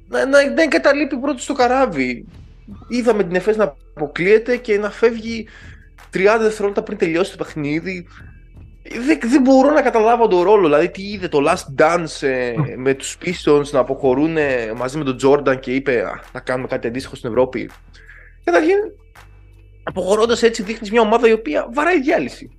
να, 0.07 0.25
να, 0.25 0.49
να 0.49 0.61
εγκαταλείπει 0.61 1.17
πρώτος 1.17 1.43
στο 1.43 1.53
καράβι. 1.53 2.27
Είδαμε 2.87 3.23
την 3.23 3.35
ΕΦΕΣ 3.35 3.57
να 3.57 3.75
αποκλείεται 3.95 4.57
και 4.57 4.77
να 4.77 4.91
φεύγει 4.91 5.47
30 6.13 6.17
δευτερόλεπτα 6.39 6.83
πριν 6.83 6.97
τελειώσει 6.97 7.31
το 7.31 7.43
παιχνίδι. 7.43 8.07
Δεν, 9.05 9.19
δεν 9.23 9.41
μπορώ 9.41 9.71
να 9.71 9.81
καταλάβω 9.81 10.27
τον 10.27 10.41
ρόλο. 10.41 10.63
Δηλαδή, 10.63 10.89
τι 10.89 11.03
είδε 11.03 11.27
το 11.27 11.39
Last 11.47 11.81
Dance 11.81 12.27
ε, 12.27 12.53
με 12.75 12.93
τους 12.93 13.17
Pistons 13.25 13.69
να 13.71 13.79
αποχωρούν 13.79 14.37
ε, 14.37 14.73
μαζί 14.75 14.97
με 14.97 15.03
τον 15.03 15.17
Jordan 15.23 15.59
και 15.59 15.73
είπε 15.73 16.03
να 16.33 16.39
κάνουμε 16.39 16.67
κάτι 16.67 16.87
αντίστοιχο 16.87 17.15
στην 17.15 17.29
Ευρώπη. 17.29 17.69
Καταρχήν, 18.43 18.77
αποχωρώντας 19.83 20.43
έτσι, 20.43 20.63
δείχνεις 20.63 20.91
μια 20.91 21.01
ομάδα 21.01 21.27
η 21.27 21.31
οποία 21.31 21.69
βαράει 21.73 22.01
διάλυση. 22.01 22.51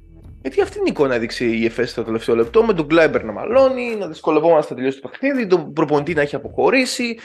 Γιατί 0.43 0.61
αυτή 0.61 0.79
είναι 0.79 0.89
η 0.89 0.91
εικόνα 0.91 1.15
έδειξε 1.15 1.45
η 1.45 1.65
ΕΦΕΣ 1.65 1.91
στο 1.91 2.03
τελευταίο 2.03 2.37
λεπτό, 2.37 2.65
με 2.65 2.73
τον 2.73 2.89
Κλάιμπερ 2.89 3.25
να 3.25 3.33
μαλώνει, 3.33 3.97
να 3.99 4.07
δυσκολευόμαστε 4.07 4.73
να 4.73 4.77
τελειώσει 4.79 5.01
το 5.01 5.09
παιχνίδι, 5.09 5.47
τον 5.47 5.73
προπονητή 5.73 6.15
να 6.15 6.21
έχει 6.21 6.35
αποχωρήσει, 6.35 7.19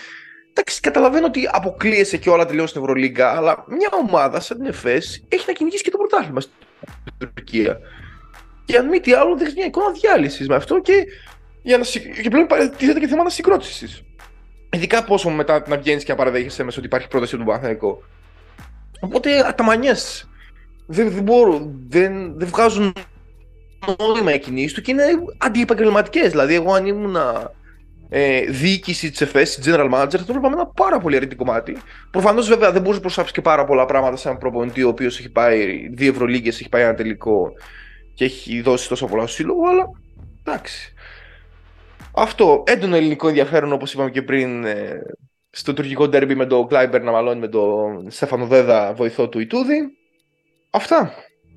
εντάξει, 0.60 0.80
καταλαβαίνω 0.82 1.26
ότι 1.26 1.50
αποκλείεσαι 1.52 2.18
και 2.18 2.30
όλα 2.30 2.46
τελειώσει 2.46 2.68
στην 2.68 2.82
Ευρωλίγκα, 2.82 3.36
αλλά 3.36 3.64
μια 3.68 3.90
ομάδα 4.02 4.40
σαν 4.40 4.58
την 4.58 4.66
ΕΦΕΣ 4.66 5.24
έχει 5.28 5.44
να 5.48 5.54
κυνηγήσει 5.54 5.84
και 5.84 5.90
το 5.90 5.98
πρωτάθλημα 5.98 6.40
στην 6.40 6.52
Τουρκία. 7.18 7.80
Και 8.66 8.78
αν 8.78 8.88
μη 8.88 9.00
τι 9.00 9.14
άλλο, 9.14 9.36
δείχνεις 9.36 9.56
μια 9.56 9.66
εικόνα 9.66 9.92
διάλυσης 9.92 10.48
με 10.48 10.56
αυτό 10.56 10.82
και, 10.82 11.06
για 11.62 11.78
να, 11.78 11.84
και 12.22 12.30
πλέον 12.30 12.48
τίθεται 12.78 13.00
και 13.00 13.08
θέμα 13.08 13.30
συγκρότησης. 13.30 14.04
Ειδικά 14.70 15.04
πόσο 15.04 15.30
μετά 15.30 15.64
να 15.68 15.78
βγαίνει 15.78 16.02
και 16.02 16.12
να 16.12 16.18
παραδέχεσαι 16.18 16.64
μέσα 16.64 16.78
ότι 16.78 16.88
υπάρχει 16.88 17.08
πρόταση 17.08 17.38
του 17.38 17.44
Παναθηναϊκού. 17.46 18.04
Οπότε 19.00 19.54
τα 19.58 19.64
μανιέ 19.64 19.94
δεν, 20.86 21.10
δεν 21.10 21.24
μπορούν, 21.24 21.86
δεν, 21.90 22.38
δεν 22.38 22.48
βγάζουν 22.48 22.94
νόημα 23.98 24.34
οι 24.34 24.40
κινήσεις 24.40 24.74
του 24.74 24.82
και 24.82 24.92
είναι 24.92 25.04
αντιεπαγγελματικές. 25.38 26.30
Δηλαδή, 26.30 26.54
εγώ 26.54 26.74
αν 26.74 26.86
ήμουν 26.86 27.18
ε, 28.10 28.42
διοίκηση 28.42 29.10
της 29.12 29.22
ΕΦΕΣ, 29.22 29.60
general 29.66 29.94
manager, 29.94 30.18
θα 30.18 30.26
το 30.26 30.34
βλέπαμε 30.34 30.56
ένα 30.56 30.66
πάρα 30.68 31.00
πολύ 31.00 31.16
αρνητικό 31.16 31.46
κομμάτι. 31.46 31.78
Προφανώς 32.12 32.48
βέβαια 32.48 32.72
δεν 32.72 32.82
μπορούσε 32.82 33.00
να 33.00 33.06
προσάψει 33.06 33.34
και 33.34 33.42
πάρα 33.42 33.66
πολλά 33.66 33.86
πράγματα 33.86 34.16
σε 34.16 34.28
έναν 34.28 34.40
προπονητή 34.40 34.84
ο 34.84 34.88
οποίος 34.88 35.20
έχει 35.20 35.30
πάει 35.30 35.88
δύο 35.94 36.12
Ευρωλίγκες, 36.12 36.60
έχει 36.60 36.70
πάει 36.70 36.84
ένα 36.84 36.94
τελικό 36.94 37.52
και 38.14 38.26
έχει 38.26 38.62
δώσει 38.62 38.90
τόσο 38.90 39.06
πολλά 39.06 39.22
στο 39.22 39.32
σύλλογο, 39.32 39.68
αλλά 39.70 39.90
εντάξει. 40.44 40.94
Αυτό, 42.12 42.64
έντονο 42.66 42.96
ελληνικό 42.96 43.28
ενδιαφέρον 43.28 43.74
όπως 43.74 43.94
είπαμε 43.94 44.10
και 44.10 44.22
πριν 44.22 44.66
ε, 44.66 45.02
στο 45.50 45.74
τουρκικό 45.74 46.08
ντέρμπι 46.08 46.36
με 46.36 46.46
τον 46.46 46.68
Κλάιμπερ 46.68 47.04
να 47.04 47.12
μαλώνει 47.12 47.40
με 47.40 47.48
τον 47.48 48.12
Στέφανο 48.12 48.46
Δέδα 48.46 48.94
βοηθό 48.94 49.30
του 49.30 49.40
Ιτούδη. 49.40 49.98
Αυτά. 50.70 51.12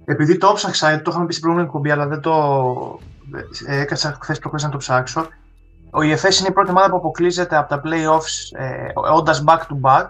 Επειδή 0.04 0.36
το 0.36 0.52
ψάξα, 0.54 1.02
το 1.02 1.10
είχαμε 1.10 1.26
πει 1.26 1.32
στην 1.32 1.42
προηγούμενη 1.42 1.72
κουμπί, 1.72 1.90
αλλά 1.90 2.06
δεν 2.06 2.20
το. 2.20 3.00
Ε, 3.66 3.80
έκατσα 3.80 4.18
χθες 4.22 4.38
προχθές 4.38 4.62
να 4.62 4.68
το 4.68 4.76
ψάξω. 4.76 5.28
Ο 5.90 5.98
EFS 5.98 6.38
είναι 6.38 6.48
η 6.48 6.52
πρώτη 6.52 6.70
ομάδα 6.70 6.90
που 6.90 6.96
αποκλείζεται 6.96 7.56
από 7.56 7.68
τα 7.68 7.80
playoffs 7.84 8.58
ε, 8.58 8.92
όντας 9.16 9.44
back 9.46 9.58
to 9.58 9.80
back. 9.82 10.06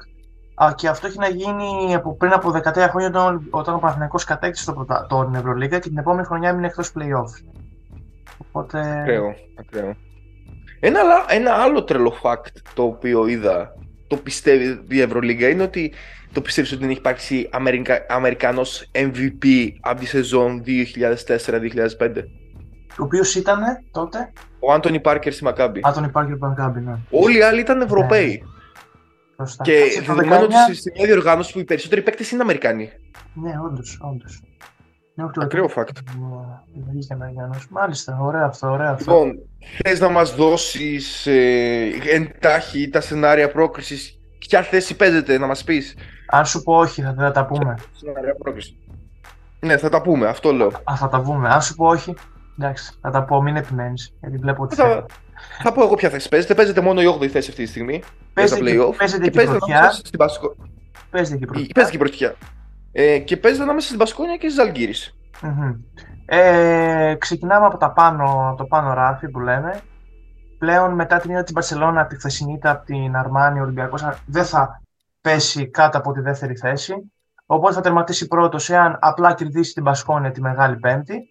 Α, 0.54 0.72
και 0.74 0.88
αυτό 0.88 1.06
έχει 1.06 1.18
να 1.18 1.28
γίνει 1.28 1.94
από 1.94 2.16
πριν 2.16 2.32
από 2.32 2.50
13 2.50 2.86
χρόνια 2.90 3.08
όταν, 3.08 3.46
όταν 3.50 3.74
ο 3.74 3.78
Παναθηναϊκός 3.78 4.24
κατέκτησε 4.24 4.72
το, 4.72 4.86
το, 5.08 5.30
Ευρωλίγα 5.34 5.78
και 5.78 5.88
την 5.88 5.98
επόμενη 5.98 6.26
χρονιά 6.26 6.48
έμεινε 6.48 6.66
εκτός 6.66 6.92
playoffs. 6.98 7.52
Οπότε... 8.38 9.00
Ακραίο, 9.00 9.34
ακραίο. 9.58 9.96
Ένα, 10.80 11.00
ένα 11.28 11.52
άλλο 11.52 11.84
τρελό 11.84 12.14
fact 12.22 12.52
το 12.74 12.82
οποίο 12.82 13.26
είδα, 13.26 13.74
το 14.06 14.16
πιστεύει 14.16 14.84
η 14.88 15.00
Ευρωλίγα, 15.00 15.48
είναι 15.48 15.62
ότι 15.62 15.92
το 16.32 16.40
πιστεύεις 16.40 16.72
ότι 16.72 16.80
δεν 16.80 16.90
έχει 16.90 16.98
υπάρξει 16.98 17.48
Αμερικα... 17.52 18.06
Αμερικανός 18.08 18.90
MVP 18.92 19.68
από 19.80 20.00
τη 20.00 20.06
σεζόν 20.06 20.62
2004-2005. 20.66 22.22
Ο 22.98 23.02
οποίος 23.02 23.34
ήταν 23.34 23.62
τότε; 23.90 24.32
Ο 24.60 24.72
Άντωνι 24.72 25.00
Πάρκερ 25.00 25.32
στη 25.32 25.44
Μακάμπη. 25.44 25.80
Άντωνι 25.82 26.08
Πάρκερ 26.08 26.36
στη 26.36 26.44
Μακάμπη, 26.44 26.80
ναι. 26.80 26.98
Όλοι 27.10 27.38
οι 27.38 27.42
άλλοι 27.42 27.60
ήταν 27.60 27.80
Ευρωπαίοι. 27.80 28.42
Ναι. 29.36 29.46
Και 29.62 30.02
δεδομένου 30.06 30.42
ότι 30.42 30.74
στην 30.74 30.92
ίδια 30.94 31.06
διοργάνωση 31.06 31.52
που 31.52 31.58
οι 31.58 31.64
περισσότεροι 31.64 32.02
παίκτες 32.02 32.30
είναι 32.30 32.42
Αμερικανοί. 32.42 32.90
Ναι, 33.34 33.52
όντως, 33.66 33.98
όντως. 34.02 34.42
Ακραίο 35.36 35.70
fact. 35.76 35.88
Μάλιστα, 37.70 38.18
ωραίο 38.20 38.44
αυτό, 38.44 38.70
ωραίο 38.70 38.90
αυτό. 38.90 39.12
Λοιπόν, 39.12 39.38
θες 39.82 40.00
να 40.00 40.08
μας 40.08 40.34
δώσεις 40.34 41.26
ε, 41.26 41.90
εντάχει 42.10 42.88
τα 42.88 43.00
σενάρια 43.00 43.50
πρόκρισης, 43.50 44.18
ποια 44.38 44.62
θέση 44.62 44.96
παίζεται, 44.96 45.38
να 45.38 45.46
μας 45.46 45.64
πεις; 45.64 45.96
Αν 46.28 46.46
σου 46.46 46.62
πω 46.62 46.74
όχι, 46.74 47.02
θα, 47.02 47.14
θα 47.18 47.30
τα 47.30 47.46
πούμε. 47.46 47.74
Σενάρια 47.92 48.34
πρόκρισης; 48.34 48.76
Ναι, 49.60 49.76
θα 49.76 49.88
τα 49.88 50.02
πούμε, 50.02 50.26
αυτό 50.26 50.52
λέω. 50.52 50.66
Α, 50.66 50.96
θα 50.96 51.08
τα 51.08 51.20
πούμε. 51.20 51.48
Αν 51.48 51.62
σου 51.62 51.74
πω 51.74 51.86
όχι, 51.86 52.14
εντάξει, 52.60 52.92
θα 53.00 53.10
τα 53.10 53.24
πω, 53.24 53.42
μην 53.42 53.56
επιμένεις. 53.56 54.14
Γιατί 54.20 54.36
βλέπω 54.36 54.62
ότι. 54.62 54.74
Θα, 54.74 55.06
θα 55.62 55.72
πω 55.72 55.82
εγώ 55.82 55.94
ποια 55.94 56.10
θέση 56.10 56.28
παίζετε. 56.28 56.54
Παίζετε 56.54 56.80
μόνο 56.80 57.00
η 57.00 57.16
8η 57.18 57.26
θέση 57.26 57.50
αυτή 57.50 57.62
τη 57.64 57.68
στιγμή. 57.68 58.02
Παίζετε 58.34 58.70
και, 58.70 58.78
παίζετε 58.96 59.22
και, 59.22 59.30
και 59.30 59.36
παίζετε 59.36 59.90
στην 59.90 60.18
Πασκο... 60.18 60.56
Παίζετε 61.10 61.38
και 61.38 61.46
πρωτιά. 61.46 61.66
Παίζετε 61.74 61.96
και 61.96 62.02
πρωτιά. 62.02 62.34
Ε, 62.92 63.18
και 63.18 63.36
παίζετε 63.36 63.62
ανάμεσα 63.62 63.86
στην 63.86 63.98
Πασκόνια 63.98 64.36
και 64.36 64.48
στη 64.48 64.60
Ζαλγκύρη. 64.60 64.94
Mm-hmm. 65.42 65.76
Ε, 66.26 67.14
ξεκινάμε 67.18 67.66
από 67.66 67.76
τα 67.76 67.92
πάνω, 67.92 68.54
το 68.58 68.64
πάνω 68.64 68.94
ράφι 68.94 69.28
που 69.28 69.40
λέμε. 69.40 69.80
Πλέον 70.58 70.94
μετά 70.94 71.18
την 71.18 71.30
είδα 71.30 71.42
της 71.42 71.52
Μπαρσελόνα, 71.52 72.06
τη 72.06 72.16
χθεσινή 72.16 72.58
από 72.62 72.84
την 72.84 73.16
Αρμάνη, 73.16 73.58
ο 73.58 73.62
Ολυμπιακός 73.62 74.04
δεν 74.26 74.44
θα 74.44 74.82
πέσει 75.20 75.70
κάτω 75.70 75.98
από 75.98 76.12
τη 76.12 76.20
δεύτερη 76.20 76.56
θέση. 76.56 76.94
Οπότε 77.46 77.74
θα 77.74 77.80
τερματίσει 77.80 78.26
πρώτος 78.26 78.70
εάν 78.70 78.98
απλά 79.00 79.34
κερδίσει 79.34 79.72
την 79.72 79.84
Πασκόνια 79.84 80.30
τη 80.30 80.40
Μεγάλη 80.40 80.76
Πέμπτη. 80.76 81.28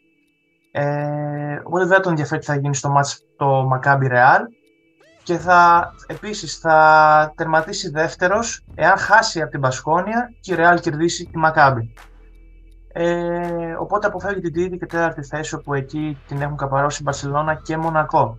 Ε, 0.71 1.61
οπότε 1.63 1.85
δεν 1.85 2.01
τον 2.01 2.11
ενδιαφέρει 2.11 2.39
τι 2.39 2.45
θα 2.45 2.55
γίνει 2.55 2.75
στο 2.75 2.89
μάτς 2.89 3.23
το 3.38 3.45
Μακάμπι 3.45 4.07
Ρεάλ. 4.07 4.41
Και 5.23 5.38
θα, 5.38 5.91
επίσης 6.07 6.57
θα 6.57 7.33
τερματίσει 7.35 7.89
δεύτερος 7.89 8.65
εάν 8.75 8.97
χάσει 8.97 9.41
από 9.41 9.51
την 9.51 9.59
Πασκόνια 9.59 10.29
και 10.39 10.53
η 10.53 10.55
Ρεάλ 10.55 10.79
κερδίσει 10.79 11.25
τη 11.25 11.38
Μακάμπι. 11.38 11.93
Ε, 12.93 13.73
οπότε 13.79 14.07
αποφεύγει 14.07 14.41
την 14.41 14.53
τρίτη 14.53 14.77
και 14.77 14.85
τέταρτη 14.85 15.23
θέση 15.23 15.55
όπου 15.55 15.73
εκεί 15.73 16.17
την 16.27 16.41
έχουν 16.41 16.57
καπαρώσει 16.57 17.03
Μπαρσελόνα 17.03 17.55
και 17.55 17.77
Μονακό. 17.77 18.38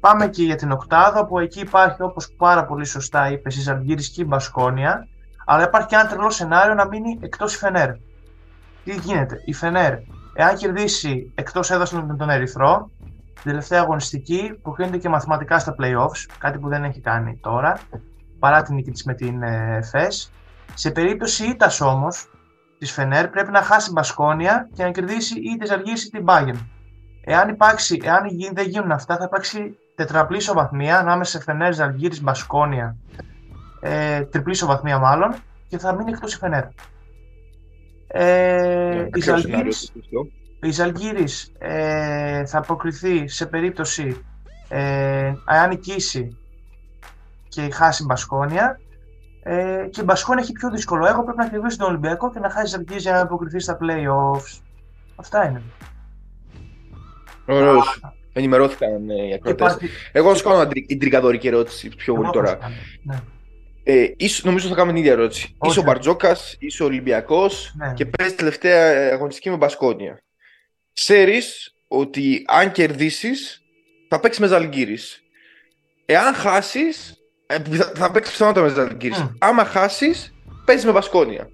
Πάμε 0.00 0.28
και 0.28 0.42
για 0.42 0.56
την 0.56 0.70
οκτάδα 0.70 1.26
που 1.26 1.38
εκεί 1.38 1.60
υπάρχει 1.60 2.02
όπως 2.02 2.34
πάρα 2.36 2.64
πολύ 2.64 2.84
σωστά 2.84 3.30
είπε 3.30 3.48
η 3.52 3.60
Ζαλγκύρης 3.60 4.08
και 4.08 4.22
η 4.22 4.24
Μπασκόνια 4.28 5.06
αλλά 5.46 5.62
υπάρχει 5.62 5.88
και 5.88 5.94
ένα 5.94 6.06
τρελό 6.06 6.30
σενάριο 6.30 6.74
να 6.74 6.86
μείνει 6.86 7.18
εκτός 7.22 7.54
η 7.54 7.58
Φενέρ. 7.58 7.90
Τι 8.84 8.94
γίνεται, 8.94 9.42
η 9.44 9.52
Φενέρ 9.52 9.94
εάν 10.34 10.56
κερδίσει 10.56 11.32
εκτός 11.34 11.70
έδωσαν 11.70 12.04
με 12.04 12.16
τον 12.16 12.30
Ερυθρό 12.30 12.90
την 13.34 13.50
τελευταία 13.50 13.80
αγωνιστική 13.80 14.58
που 14.62 14.72
κρίνεται 14.72 14.98
και 14.98 15.08
μαθηματικά 15.08 15.58
στα 15.58 15.74
playoffs, 15.78 16.34
κάτι 16.38 16.58
που 16.58 16.68
δεν 16.68 16.84
έχει 16.84 17.00
κάνει 17.00 17.38
τώρα 17.42 17.78
παρά 18.38 18.62
την 18.62 18.74
νίκη 18.74 18.90
της 18.90 19.04
με 19.04 19.14
την 19.14 19.42
ε, 19.42 19.82
ΦΕΣ. 19.82 20.32
Σε 20.74 20.90
περίπτωση 20.90 21.44
ήττας 21.44 21.80
όμως, 21.80 22.30
της 22.78 22.92
Φενέρ 22.92 23.28
πρέπει 23.28 23.50
να 23.50 23.62
χάσει 23.62 23.92
Μπασκόνια 23.92 24.68
και 24.74 24.82
να 24.82 24.90
κερδίσει 24.90 25.38
ή 25.38 25.56
τη 25.56 25.66
Ζαργίση 25.66 26.06
ή 26.06 26.10
την 26.10 26.24
Bayern. 26.28 26.58
Εάν, 27.24 27.48
υπάρξει, 27.48 28.00
εάν 28.02 28.22
δεν 28.52 28.68
γίνουν 28.68 28.92
αυτά, 28.92 29.16
θα 29.16 29.24
υπάρξει 29.24 29.78
τετραπλή 29.94 30.36
ισοβαθμία 30.36 30.98
ανάμεσα 30.98 31.38
σε 31.38 31.44
Φενέρ, 31.44 31.74
Ζαλγίρι, 31.74 32.20
Μπασκόνια. 32.22 32.96
Ε, 33.80 34.20
τριπλή 34.20 34.52
ισοβαθμία 34.52 34.98
μάλλον 34.98 35.34
και 35.68 35.78
θα 35.78 35.94
μείνει 35.94 36.10
εκτός 36.10 36.34
η 36.34 36.38
Φενέρ. 36.38 36.64
Ε, 38.12 39.08
η 40.62 40.70
Ζαλγίρις, 40.70 41.52
ε, 41.58 42.46
θα 42.46 42.58
αποκριθεί 42.58 43.28
σε 43.28 43.46
περίπτωση 43.46 44.24
ε, 44.68 45.32
αν 45.44 45.68
νικήσει 45.68 46.36
και 47.48 47.70
χάσει 47.72 48.04
Μπασκόνια 48.04 48.80
ε, 49.42 49.86
και 49.90 50.00
η 50.00 50.04
Μπασκόν 50.06 50.38
έχει 50.38 50.52
πιο 50.52 50.70
δύσκολο 50.70 51.06
έργο. 51.06 51.24
Πρέπει 51.24 51.38
να 51.38 51.48
κερδίσει 51.48 51.78
τον 51.78 51.88
Ολυμπιακό 51.88 52.30
και 52.30 52.38
να 52.38 52.50
χάσει 52.50 52.74
ελπίδε 52.78 52.98
για 52.98 53.12
να 53.12 53.20
αποκριθεί 53.20 53.58
στα 53.58 53.78
playoffs. 53.80 54.60
Αυτά 55.16 55.48
είναι. 55.48 55.62
Ωραίος. 57.46 58.00
Ενημερώθηκαν 58.32 59.10
ε, 59.10 59.26
οι 59.28 59.32
ακροτές. 59.32 59.78
Εγώ 60.12 60.34
θα 60.34 60.42
κάνω 60.42 60.56
μια 60.56 60.98
τριγκαδόρικη 60.98 61.48
ερώτηση 61.48 61.88
πιο 61.88 62.14
πολύ 62.14 62.30
τώρα. 62.30 62.58
Ναι. 63.02 63.20
Ε, 63.82 64.12
ίσως, 64.16 64.44
νομίζω 64.44 64.68
θα 64.68 64.74
κάνουμε 64.74 64.92
την 64.92 65.02
ίδια 65.02 65.12
ερώτηση. 65.12 65.56
Okay. 65.58 65.68
Είσαι 65.68 65.80
ο 65.80 65.82
Μπαρτζόκας, 65.82 66.56
είσαι 66.58 66.82
ο 66.82 66.86
Ολυμπιακός 66.86 67.74
ναι. 67.76 67.92
και 67.94 68.06
παίζεις 68.06 68.36
τελευταία 68.36 69.12
αγωνιστική 69.12 69.50
με 69.50 69.56
Μπασκόνια. 69.56 70.22
Ξέρεις 70.92 71.74
ότι 71.88 72.44
αν 72.46 72.72
κερδίσεις, 72.72 73.62
θα 74.08 74.20
παίξεις 74.20 74.40
με 74.40 74.46
Ζαλγκύρης. 74.46 75.22
Εάν 76.04 76.34
χάσεις, 76.34 77.16
ε, 77.46 77.58
θα, 77.58 77.92
θα 77.94 78.10
παίξεις 78.10 78.32
πιθανότατα 78.32 78.66
με 78.66 78.72
Ζαλγκύρης. 78.72 79.22
Mm. 79.22 79.34
Άμα 79.38 79.64
χάσεις, 79.64 80.34
παίζεις 80.64 80.84
με 80.84 80.92
Βασκόνια. 80.92 81.48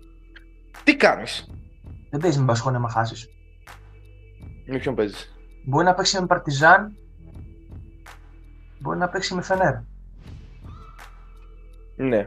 Τι 0.85 0.97
κάνεις; 0.97 1.51
Δεν 2.11 2.21
παίζεις 2.21 2.41
με 2.41 2.47
Βασκόνια 2.47 2.79
άμα 2.79 2.89
χάσεις. 2.89 3.29
Με 4.67 4.79
ποιον 4.79 4.95
παίζεις; 4.95 5.35
Μπορεί 5.65 5.85
να 5.85 5.95
παίξει 5.95 6.21
με 6.21 6.27
Παρτιζάν. 6.27 6.97
Μπορεί 8.79 8.99
να 8.99 9.09
παίξει 9.09 9.35
με 9.35 9.43
Φενέρ. 9.43 9.75
Ναι. 11.97 12.27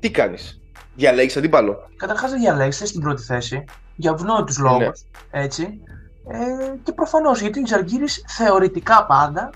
Τι 0.00 0.10
κάνεις; 0.10 0.60
Διαλέγεις 0.94 1.36
αντίπαλο; 1.36 1.76
Καταρχάς 1.96 2.30
δεν 2.30 2.40
διαλέγει, 2.40 2.70
στην 2.70 3.00
πρώτη 3.00 3.22
θέση. 3.22 3.64
Για 3.96 4.10
ευνόητου 4.14 4.62
λόγους. 4.62 4.80
Ναι. 4.80 5.40
Έτσι. 5.40 5.80
Ε, 6.28 6.76
και 6.82 6.92
προφανώς 6.92 7.40
γιατί 7.40 7.60
ο 7.60 7.66
Ζαλγκύρη 7.66 8.06
θεωρητικά 8.26 9.06
πάντα 9.06 9.50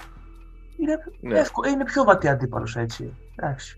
είναι, 0.77 0.97
ναι. 1.21 1.39
εύκολο, 1.39 1.71
είναι 1.71 1.85
πιο 1.85 2.05
βατή 2.05 2.29
αντίπαλος 2.29 2.77
έτσι. 2.77 3.17
Εντάξει. 3.37 3.77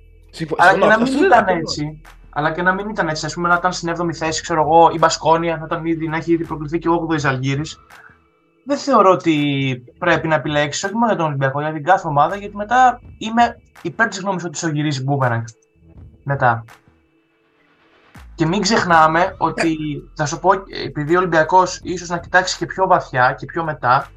αλλά 0.57 0.79
και 0.79 0.87
να 0.87 1.01
μην 1.01 1.25
ήταν 1.25 1.49
έτσι. 1.49 2.01
Αλλά 2.31 2.53
και 2.53 2.63
να 2.63 2.75
μην 2.75 2.89
ήταν 2.89 3.09
έτσι. 3.09 3.27
Α 3.27 3.31
πούμε, 3.35 3.49
να 3.49 3.55
ήταν 3.55 3.73
στην 3.73 3.95
7η 3.97 4.13
θέση, 4.15 4.43
ξέρω 4.43 4.61
εγώ, 4.61 4.91
η 4.95 4.99
Μπασκόνια, 4.99 5.57
να, 5.57 5.65
ήταν 5.65 5.87
ήδη, 5.87 6.09
να 6.09 6.17
έχει 6.17 6.33
ήδη 6.33 6.45
προκληθεί 6.45 6.79
και 6.79 6.89
ο 6.89 7.07
8ο 7.11 7.19
Ζαλγίρη. 7.19 7.63
Δεν 8.69 8.77
θεωρώ 8.77 9.11
ότι 9.11 9.35
πρέπει 9.99 10.29
να 10.29 10.35
επιλέξεις, 10.35 10.85
όχι 10.85 10.95
μόνο 10.95 11.07
για 11.07 11.17
τον 11.17 11.27
Ολυμπιακό, 11.27 11.61
για 11.61 11.73
την 11.73 11.85
κάθε 11.85 12.09
ομάδα, 12.09 12.37
γιατί 12.37 12.57
μετά 12.57 13.01
είμαι 13.19 13.57
υπέρ 13.83 14.09
της 14.09 14.21
γνώμης 14.21 14.45
ότι 14.45 14.59
σου 14.59 14.69
γυρίζει 14.69 15.03
μπούμεραγκ. 15.03 15.45
Μετά. 16.23 16.65
Και 18.35 18.47
μην 18.47 18.61
ξεχνάμε 18.61 19.35
ότι, 19.39 19.77
θα 20.15 20.27
σου 20.27 20.39
πω, 20.39 20.51
επειδή 20.85 21.15
ο 21.15 21.19
Ολυμπιακός 21.19 21.81
ίσως 21.83 22.09
να 22.09 22.19
κοιτάξει 22.19 22.57
και 22.57 22.67
πιο 22.67 22.87
βαθιά 22.87 23.35
και 23.39 23.47
πιο 23.47 23.65
μετά, 23.65 24.11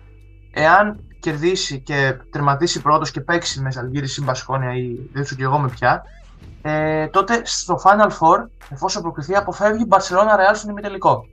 εάν 0.53 1.03
κερδίσει 1.19 1.79
και 1.79 2.17
τερματίσει 2.31 2.81
πρώτος 2.81 3.11
και 3.11 3.21
παίξει 3.21 3.61
με 3.61 3.71
Ζαλγκύρη 3.71 4.07
ή 4.17 4.23
Μπασκόνια 4.23 4.75
ή 4.75 5.09
δεν 5.13 5.23
ξέρω 5.23 5.39
και 5.39 5.43
εγώ 5.43 5.59
με 5.59 5.69
ποια, 5.69 6.03
ε, 6.61 7.07
τότε 7.07 7.41
στο 7.45 7.81
Final 7.83 8.09
Four, 8.09 8.47
εφόσον 8.69 9.01
προκριθεί, 9.01 9.35
αποφεύγει 9.35 9.85
Μπαρσελόνα 9.87 10.35
Ρεάλ 10.35 10.55
στον 10.55 10.69
ημιτελικό. 10.69 11.25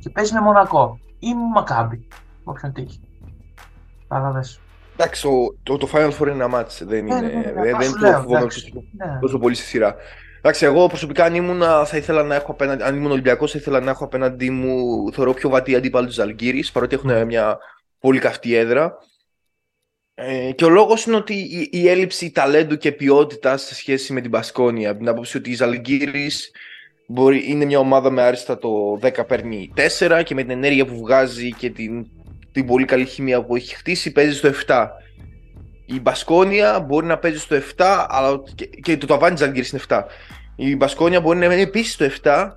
Και 0.00 0.10
παίζει 0.10 0.32
με 0.34 0.40
Μονακό 0.40 0.98
ή 1.28 1.34
Μακάμπι, 1.54 2.06
όποιον 2.44 2.72
τύχει. 2.72 3.00
Κατάλαβες. 4.08 4.60
Εντάξει, 4.96 5.22
το, 5.62 5.76
το, 5.76 5.88
Final 5.92 6.10
Four 6.10 6.20
είναι 6.20 6.30
ένα 6.30 6.48
μάτς, 6.48 6.84
δεν 6.84 7.04
Ναι, 7.04 7.14
είναι, 7.14 7.26
ναι, 7.26 7.34
ναι, 7.34 7.52
δεν, 7.52 7.76
δεν 7.78 7.82
σου 7.82 7.96
είναι 7.96 8.08
λέω, 8.08 8.16
το 8.16 8.22
φόβο 8.22 8.36
εντάξει. 8.36 8.72
Ναι. 8.96 9.18
τόσο 9.20 9.38
πολύ 9.38 9.54
στη 9.54 9.64
σειρά. 9.64 9.96
Εντάξει, 10.38 10.64
εγώ 10.64 10.86
προσωπικά 10.86 11.24
αν 11.24 11.34
ήμουν, 11.34 11.62
θα 11.62 11.96
ήθελα 11.96 12.22
να 12.22 12.34
έχω 12.34 12.52
απέναντι, 12.52 12.82
αν 12.82 12.96
ήμουν 12.96 13.10
Ολυμπιακός, 13.10 13.52
θα 13.52 13.58
ήθελα 13.58 13.80
να 13.80 13.90
έχω 13.90 14.04
απέναντί 14.04 14.50
μου, 14.50 15.12
θεωρώ 15.12 15.32
πιο 15.34 15.48
βατή 15.48 15.74
αντίπαλο 15.74 16.06
τους 16.06 16.14
Ζαλγκύρης, 16.14 16.72
παρότι 16.72 16.94
έχουν 16.94 17.26
μια 17.26 17.58
πολύ 17.98 18.18
καυτή 18.18 18.54
έδρα. 18.54 18.98
Ε, 20.14 20.52
και 20.52 20.64
ο 20.64 20.68
λόγος 20.68 21.04
είναι 21.04 21.16
ότι 21.16 21.34
η, 21.34 21.68
η 21.72 21.88
έλλειψη 21.88 22.30
ταλέντου 22.30 22.76
και 22.76 22.92
ποιότητας 22.92 23.62
σε 23.62 23.74
σχέση 23.74 24.12
με 24.12 24.20
την 24.20 24.30
Πασκόνια, 24.30 24.90
από 24.90 24.98
την 24.98 25.08
άποψη 25.08 25.36
ότι 25.36 25.50
η 25.50 25.54
Ζαλγκύρης 25.54 26.50
μπορεί, 27.06 27.50
είναι 27.50 27.64
μια 27.64 27.78
ομάδα 27.78 28.10
με 28.10 28.22
άριστα 28.22 28.58
το 28.58 28.98
10 29.02 29.26
παίρνει 29.26 29.72
4 29.98 30.22
και 30.24 30.34
με 30.34 30.42
την 30.42 30.50
ενέργεια 30.50 30.86
που 30.86 30.96
βγάζει 30.96 31.52
και 31.52 31.70
την, 31.70 32.06
την 32.52 32.66
πολύ 32.66 32.84
καλή 32.84 33.04
χημεία 33.04 33.42
που 33.42 33.56
έχει 33.56 33.74
χτίσει 33.74 34.12
παίζει 34.12 34.36
στο 34.36 34.50
7. 34.66 34.86
Η 35.86 36.00
Μπασκόνια 36.00 36.80
μπορεί 36.80 37.06
να 37.06 37.18
παίζει 37.18 37.38
στο 37.38 37.56
7, 37.76 38.06
αλλά 38.08 38.42
και, 38.54 38.66
και 38.66 38.96
το 38.96 39.06
ταβάνι 39.06 39.34
της 39.34 39.42
Ζαλγκύρης 39.42 39.70
είναι 39.70 39.82
7. 39.88 40.02
Η 40.56 40.76
Μπασκόνια 40.76 41.20
μπορεί 41.20 41.38
να 41.38 41.44
είναι 41.44 41.60
επίσης 41.60 41.92
στο 41.92 42.06
7, 42.22 42.50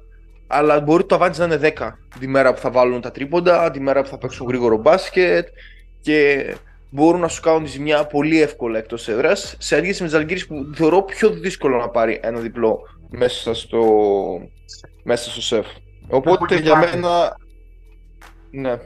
αλλά 0.48 0.80
μπορεί 0.80 1.02
το 1.02 1.08
ταβάνι 1.08 1.30
της 1.30 1.40
να 1.40 1.46
είναι 1.46 1.74
10. 1.78 1.90
Τη 2.20 2.28
μέρα 2.28 2.54
που 2.54 2.60
θα 2.60 2.72
βάλουν 2.72 3.02
τα 3.02 3.12
τρίποντα, 3.12 3.72
τη 3.72 3.80
μέρα 3.80 4.02
που 4.02 4.08
θα 4.08 4.18
παίξουν 4.18 4.48
γρήγορο 4.48 4.78
μπάσκετ 4.78 5.48
και 6.02 6.46
μπορούν 6.90 7.20
να 7.20 7.28
σου 7.28 7.42
κάνουν 7.42 7.64
τη 7.64 7.70
ζημιά 7.70 8.06
πολύ 8.06 8.42
εύκολα 8.42 8.78
εκτός 8.78 9.08
έδρας 9.08 9.56
σε 9.60 9.76
αντίθεση 9.76 10.02
με 10.02 10.08
τις 10.08 10.18
Ζαλγκύρης 10.18 10.48
που 10.48 10.56
θεωρώ 10.76 11.02
πιο 11.02 11.30
δύσκολο 11.30 11.78
να 11.78 11.90
πάρει 11.90 12.20
ένα 12.24 12.40
διπλό 12.40 12.80
μέσα 13.10 13.54
στο, 13.54 13.84
μέσα 15.04 15.30
στο 15.30 15.42
σεφ. 15.42 15.68
Οπότε 16.10 16.56
και 16.56 16.62
για 16.62 16.74
κάτι. 16.74 16.96
μένα. 16.96 17.38
Ναι. 18.52 18.78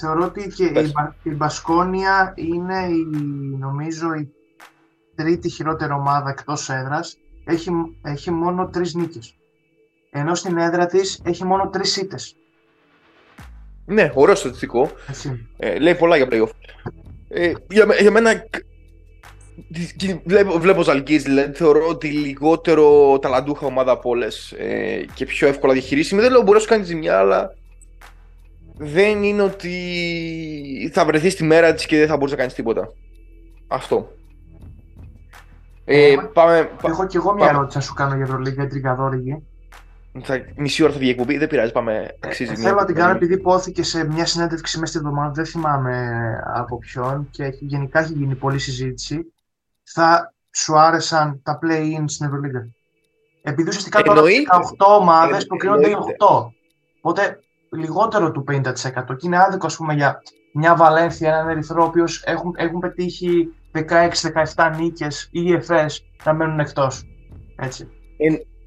Θεωρώ 0.00 0.24
ότι 0.24 0.48
και 0.48 0.64
η, 0.64 0.72
Πες. 0.72 0.92
Μπα- 0.92 1.14
η 1.22 1.30
Μπασκόνια 1.30 2.32
είναι 2.36 2.86
η, 2.88 3.06
νομίζω 3.58 4.12
η 4.14 4.32
τρίτη 5.14 5.48
χειρότερη 5.50 5.92
ομάδα 5.92 6.30
εκτός 6.30 6.68
έδρας. 6.68 7.16
Έχει, 7.44 7.70
έχει 8.02 8.30
μόνο 8.30 8.68
τρεις 8.68 8.94
νίκες. 8.94 9.34
Ενώ 10.10 10.34
στην 10.34 10.58
έδρα 10.58 10.86
της 10.86 11.20
έχει 11.24 11.44
μόνο 11.44 11.68
τρεις 11.68 11.96
ήττες. 11.96 12.36
ναι, 13.84 14.10
ωραίο 14.14 14.34
στατιστικό. 14.34 14.90
Έτσι. 15.08 15.48
Ε, 15.56 15.78
λέει 15.78 15.94
πολλά 15.94 16.16
για 16.16 16.26
playoff. 16.30 16.50
Ε, 17.28 17.52
για, 17.70 17.86
με- 17.86 17.96
για 17.96 18.10
μένα. 18.10 18.30
Κ- 19.72 19.96
και 19.96 20.18
Βλέπω, 20.24 20.58
βλέπω 20.58 20.82
Ζαλγκής, 20.82 21.22
δηλαδή 21.22 21.52
θεωρώ 21.52 21.86
ότι 21.88 22.08
λιγότερο 22.08 23.18
ταλαντούχα 23.18 23.66
ομάδα 23.66 23.92
από 23.92 24.08
όλες 24.10 24.52
ε, 24.58 25.04
και 25.14 25.24
πιο 25.26 25.48
εύκολα 25.48 25.72
διαχειρίσιμη. 25.72 26.20
Δεν 26.20 26.30
λέω 26.30 26.40
μπορεί 26.40 26.52
να 26.52 26.58
σου 26.58 26.68
κάνει 26.68 26.84
ζημιά, 26.84 27.18
αλλά 27.18 27.54
δεν 28.76 29.22
είναι 29.22 29.42
ότι 29.42 30.90
θα 30.92 31.04
βρεθείς 31.04 31.32
στη 31.32 31.44
μέρα 31.44 31.74
της 31.74 31.86
και 31.86 31.98
δεν 31.98 32.08
θα 32.08 32.16
μπορείς 32.16 32.30
να 32.32 32.38
κάνεις 32.38 32.54
τίποτα. 32.54 32.92
Αυτό. 33.68 34.12
Ε, 35.84 36.12
Ε, 36.12 36.16
πάμε, 36.32 36.70
πα- 36.82 36.88
Έχω 36.90 37.06
και 37.06 37.16
εγώ 37.16 37.32
μια 37.34 37.44
πάμε. 37.46 37.56
ερώτηση 37.58 37.76
να 37.76 37.82
σου 37.82 37.94
κάνω 37.94 38.14
για 38.14 38.24
Ευρωλίγκα, 38.24 38.66
τριγκαδόρικη. 38.66 39.42
θα, 40.22 40.40
μισή 40.56 40.82
ώρα 40.82 40.92
θα 40.92 40.98
βγει 40.98 41.06
η 41.08 41.10
εκπομπή, 41.10 41.36
δεν 41.38 41.48
πειράζει, 41.48 41.72
πάμε. 41.72 42.14
Αξίζει 42.20 42.50
Ε, 42.50 42.54
μια 42.56 42.62
θέλω 42.68 42.80
να 42.80 42.84
την 42.84 42.94
κάνω 42.94 43.06
εκπομπή. 43.10 43.24
επειδή 43.24 43.40
υπόθηκε 43.40 43.82
σε 43.82 44.04
μια 44.06 44.26
συνέντευξη 44.26 44.78
μέσα 44.78 44.92
στη 44.92 45.02
εβδομάδα, 45.04 45.32
δεν 45.32 45.44
θυμάμαι 45.46 46.18
από 46.54 46.78
ποιον 46.78 47.28
και 47.30 47.44
έχει- 47.44 47.64
γενικά 47.64 48.00
έχει 48.00 48.12
γίνει 48.12 48.34
πολλή 48.34 48.58
συζήτηση. 48.58 49.32
Θα 49.94 50.34
σου 50.54 50.78
άρεσαν 50.78 51.40
τα 51.42 51.58
play-in 51.62 52.04
στην 52.06 52.26
Ευρωλίγκα. 52.26 52.68
Επειδή 53.42 53.68
ουσιαστικά 53.68 54.02
τώρα 54.02 54.18
Εννοείται. 54.18 54.48
18 54.78 54.86
ομάδες 54.98 55.40
Εν- 55.40 55.46
προκρίνονται 55.46 55.88
οι 55.88 55.90
εννοείται. 55.90 56.16
8. 56.18 56.52
Οπότε 57.00 57.38
λιγότερο 57.72 58.30
του 58.32 58.44
50%. 58.50 59.14
Και 59.16 59.26
είναι 59.26 59.38
άδικο, 59.42 59.66
ας 59.66 59.76
πούμε, 59.76 59.94
για 59.94 60.22
μια 60.54 60.76
Βαλένθια, 60.76 61.28
έναν 61.28 61.48
Ερυθρό, 61.48 61.82
ο 61.82 61.86
οποίος 61.86 62.22
έχουν, 62.26 62.54
έχουν 62.56 62.80
πετύχει 62.80 63.48
16-17 63.72 64.70
νίκες 64.78 65.28
ή 65.32 65.40
οι 65.44 65.52
ΕΦΕΣ 65.52 66.04
να 66.24 66.32
μένουν 66.32 66.60
εκτός. 66.60 67.02
Έτσι. 67.56 67.88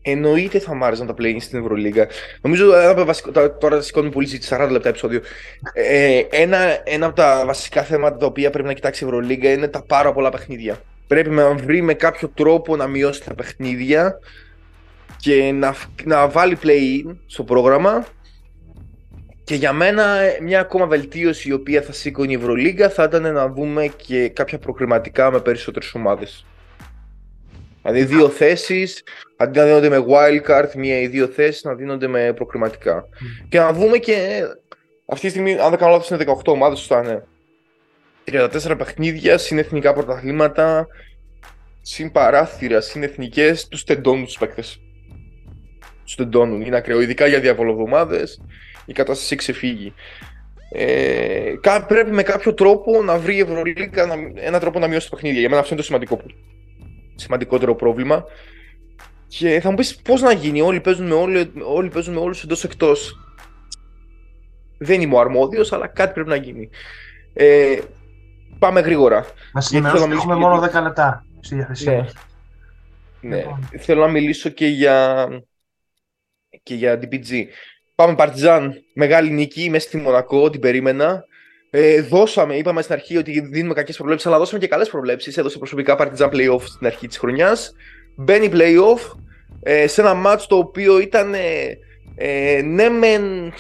Εννοείται 0.02 0.60
θα 0.60 0.76
μ' 0.76 0.84
άρεσαν 0.84 1.08
τα 1.08 1.14
play 1.18 1.36
στην 1.40 1.60
Ευρωλίγκα. 1.60 2.08
Νομίζω 2.42 2.76
ένα 2.76 2.90
από 2.90 3.00
τα 3.00 3.06
βασικά, 3.06 3.32
τώρα- 3.32 3.58
τώρα 3.58 3.82
σηκώνει 3.82 4.10
πολύ 4.10 4.26
συζήτηση, 4.26 4.50
40 4.56 4.70
λεπτά 4.72 4.90
επεισόδιο. 4.90 5.22
Ε, 5.74 6.22
ένα, 6.30 6.58
ένα 6.84 7.06
από 7.06 7.16
τα 7.16 7.44
βασικά 7.46 7.84
θέματα 7.84 8.18
τα 8.18 8.26
οποία 8.26 8.50
πρέπει 8.50 8.68
να 8.68 8.74
κοιτάξει 8.74 9.04
η 9.04 9.08
Ευρωλίγκα 9.08 9.52
είναι 9.52 9.68
τα 9.68 9.84
πάρα 9.86 10.14
πολλά 10.14 10.30
παιχνίδια. 10.30 10.78
Πρέπει 11.08 11.30
να 11.30 11.54
βρει 11.54 11.82
με 11.82 11.94
κάποιο 11.94 12.28
τρόπο 12.34 12.76
να 12.76 12.88
μειώσει 12.88 13.24
τα 13.24 13.34
παιχνίδια 13.36 14.20
και 15.18 15.52
να, 15.52 15.74
φ- 15.74 16.06
να 16.06 16.28
βάλει 16.30 16.58
play-in 16.64 17.16
στο 17.26 17.44
πρόγραμμα. 17.44 18.06
Και 19.44 19.56
για 19.56 19.74
μένα 19.74 20.20
ε, 20.20 20.38
μια 20.42 20.60
ακόμα 20.60 20.86
βελτίωση 20.86 21.50
η 21.50 21.54
οποία 21.54 21.82
θα 21.82 21.92
σήκωνε 21.92 22.32
η 22.32 22.36
Ευρωλίγκα 22.36 22.90
θα 22.90 23.04
ήταν 23.04 23.34
να 23.34 23.48
δούμε 23.50 23.88
και 23.96 24.30
κάποια 24.30 24.60
προκριματικά 24.60 25.32
με 25.32 25.40
περισσότερες 25.40 25.94
ομάδες. 25.94 26.46
Δηλαδή 27.82 28.06
δύο 28.06 28.30
θέσεις, 28.30 29.04
αντί 29.38 29.60
να 29.60 29.66
δίνονται 29.66 29.90
με 29.90 30.06
wildcard, 30.10 30.72
μία 30.76 31.00
ή 31.00 31.08
δύο 31.08 31.28
θέσεις 31.28 31.64
να 31.64 31.74
δίνονται 31.74 32.08
με 32.08 32.34
προκριματικά. 32.34 33.08
Και 33.50 33.60
να 33.60 33.74
δούμε 33.74 33.98
και 33.98 34.42
αυτή 35.06 35.26
τη 35.26 35.30
στιγμή, 35.32 35.58
αν 35.60 35.70
δεν 35.70 35.80
κάνω 35.80 35.92
λάθος, 35.92 36.10
είναι 36.10 36.18
18 36.18 36.52
ομάδες, 36.54 36.78
σωστά, 36.80 37.04
ναι. 37.04 37.22
34 38.26 38.76
παιχνίδια, 38.78 39.38
συνεθνικά 39.38 39.94
πρωταθλήματα, 39.94 40.88
συν 41.82 42.12
παράθυρα, 42.12 42.82
συν 42.82 43.04
εθνικές, 43.04 43.68
τους 43.68 43.84
τεντώνουν 43.84 44.26
τους 44.26 44.38
παίκτες. 44.38 44.80
Τους 46.04 46.16
τεντώνουν, 46.16 46.62
είναι 46.62 46.78
ακραίο, 46.78 47.02
ειδικά 47.02 47.28
για 47.28 47.40
διαβολοβδομάδες, 47.40 48.42
η 48.86 48.94
κατάσταση 48.94 49.26
έχει 49.34 49.36
ξεφύγει. 49.36 49.94
Ε, 50.76 51.54
κα- 51.62 51.86
πρέπει 51.86 52.12
με 52.12 52.24
κάποιο 52.24 52.54
τρόπο 52.54 53.04
να 53.04 53.18
βρει 53.18 53.36
η 53.36 53.40
Ευρωλίγκα 53.40 54.06
να, 54.06 54.16
ένα 54.36 54.60
τρόπο 54.60 54.80
να 54.80 54.88
μειώσει 54.88 55.10
τα 55.10 55.16
παιχνίδια. 55.16 55.40
Για 55.40 55.50
μένα 55.50 55.62
αυτό 55.62 55.74
είναι 55.74 55.82
το 55.82 55.88
σημαντικό, 55.88 56.22
σημαντικότερο 57.16 57.76
πρόβλημα. 57.76 58.24
Και 59.28 59.60
θα 59.60 59.70
μου 59.70 59.76
πεις 59.76 59.96
πώς 59.96 60.22
να 60.22 60.34
γίνει, 60.34 60.62
όλοι 60.62 60.80
παίζουν 60.80 61.08
με, 61.08 61.14
όλοι, 61.14 61.52
όλοι 61.64 61.90
παίζουν 61.90 62.14
με 62.14 62.20
όλους 62.20 62.44
εντός 62.44 62.64
εκτός. 62.64 63.20
Δεν 64.78 65.02
είμαι 65.02 65.16
ο 65.16 65.20
αρμόδιος, 65.20 65.74
αλλά 65.74 65.88
κάτι 65.88 66.14
πρέπει 66.14 66.30
να 66.30 66.36
γίνει. 66.36 66.70
Ε, 67.34 67.78
πάμε 68.60 68.80
γρήγορα. 68.80 69.16
Να 69.54 69.62
θέλω 69.62 69.82
να 69.82 69.90
σημειώσουμε 69.90 70.08
μιλήσω 70.08 70.16
έχουμε 70.22 70.36
για 70.36 70.48
μόνο 70.48 70.62
το- 70.62 70.80
10 70.80 70.82
λεπτά 70.84 71.26
στη 71.40 71.56
διάθεσή 71.56 71.90
Ναι. 71.90 71.98
μας. 71.98 72.14
Ναι. 73.22 73.38
Λοιπόν. 73.38 73.70
Θέλω 73.80 74.02
να 74.06 74.12
μιλήσω 74.12 74.50
και 74.50 74.66
για, 74.68 75.28
και 76.64 76.76
για 76.76 77.00
DPG. 77.02 77.44
Πάμε 77.96 78.16
Παρτιζάν, 78.16 78.74
μεγάλη 78.94 79.30
νίκη 79.30 79.70
μέσα 79.70 79.88
στη 79.88 79.98
Μονακό, 79.98 80.50
την 80.50 80.60
περίμενα. 80.62 81.24
Ε, 81.70 82.02
δώσαμε, 82.02 82.56
είπαμε 82.56 82.82
στην 82.82 82.94
αρχή 82.94 83.18
ότι 83.18 83.40
δίνουμε 83.40 83.74
κακές 83.74 83.96
προβλέψεις, 83.98 84.28
αλλά 84.28 84.38
δώσαμε 84.38 84.60
και 84.60 84.68
καλές 84.68 84.90
προβλέψεις. 84.90 85.38
Έδωσε 85.38 85.58
προσωπικά 85.58 85.96
Παρτιζάν 85.96 86.30
playoff 86.34 86.62
στην 86.62 86.88
αρχή 86.88 87.08
της 87.08 87.18
χρονιάς. 87.18 87.74
Μπαίνει 88.18 88.50
playoff 88.54 89.18
ε, 89.64 89.88
σε 89.88 90.02
ένα 90.02 90.14
μάτς 90.14 90.48
το 90.48 90.56
οποίο 90.58 91.00
ήταν 91.00 91.34
ε, 91.34 91.78
ε, 92.16 92.62
ναι 92.62 92.90
μεν 92.90 93.54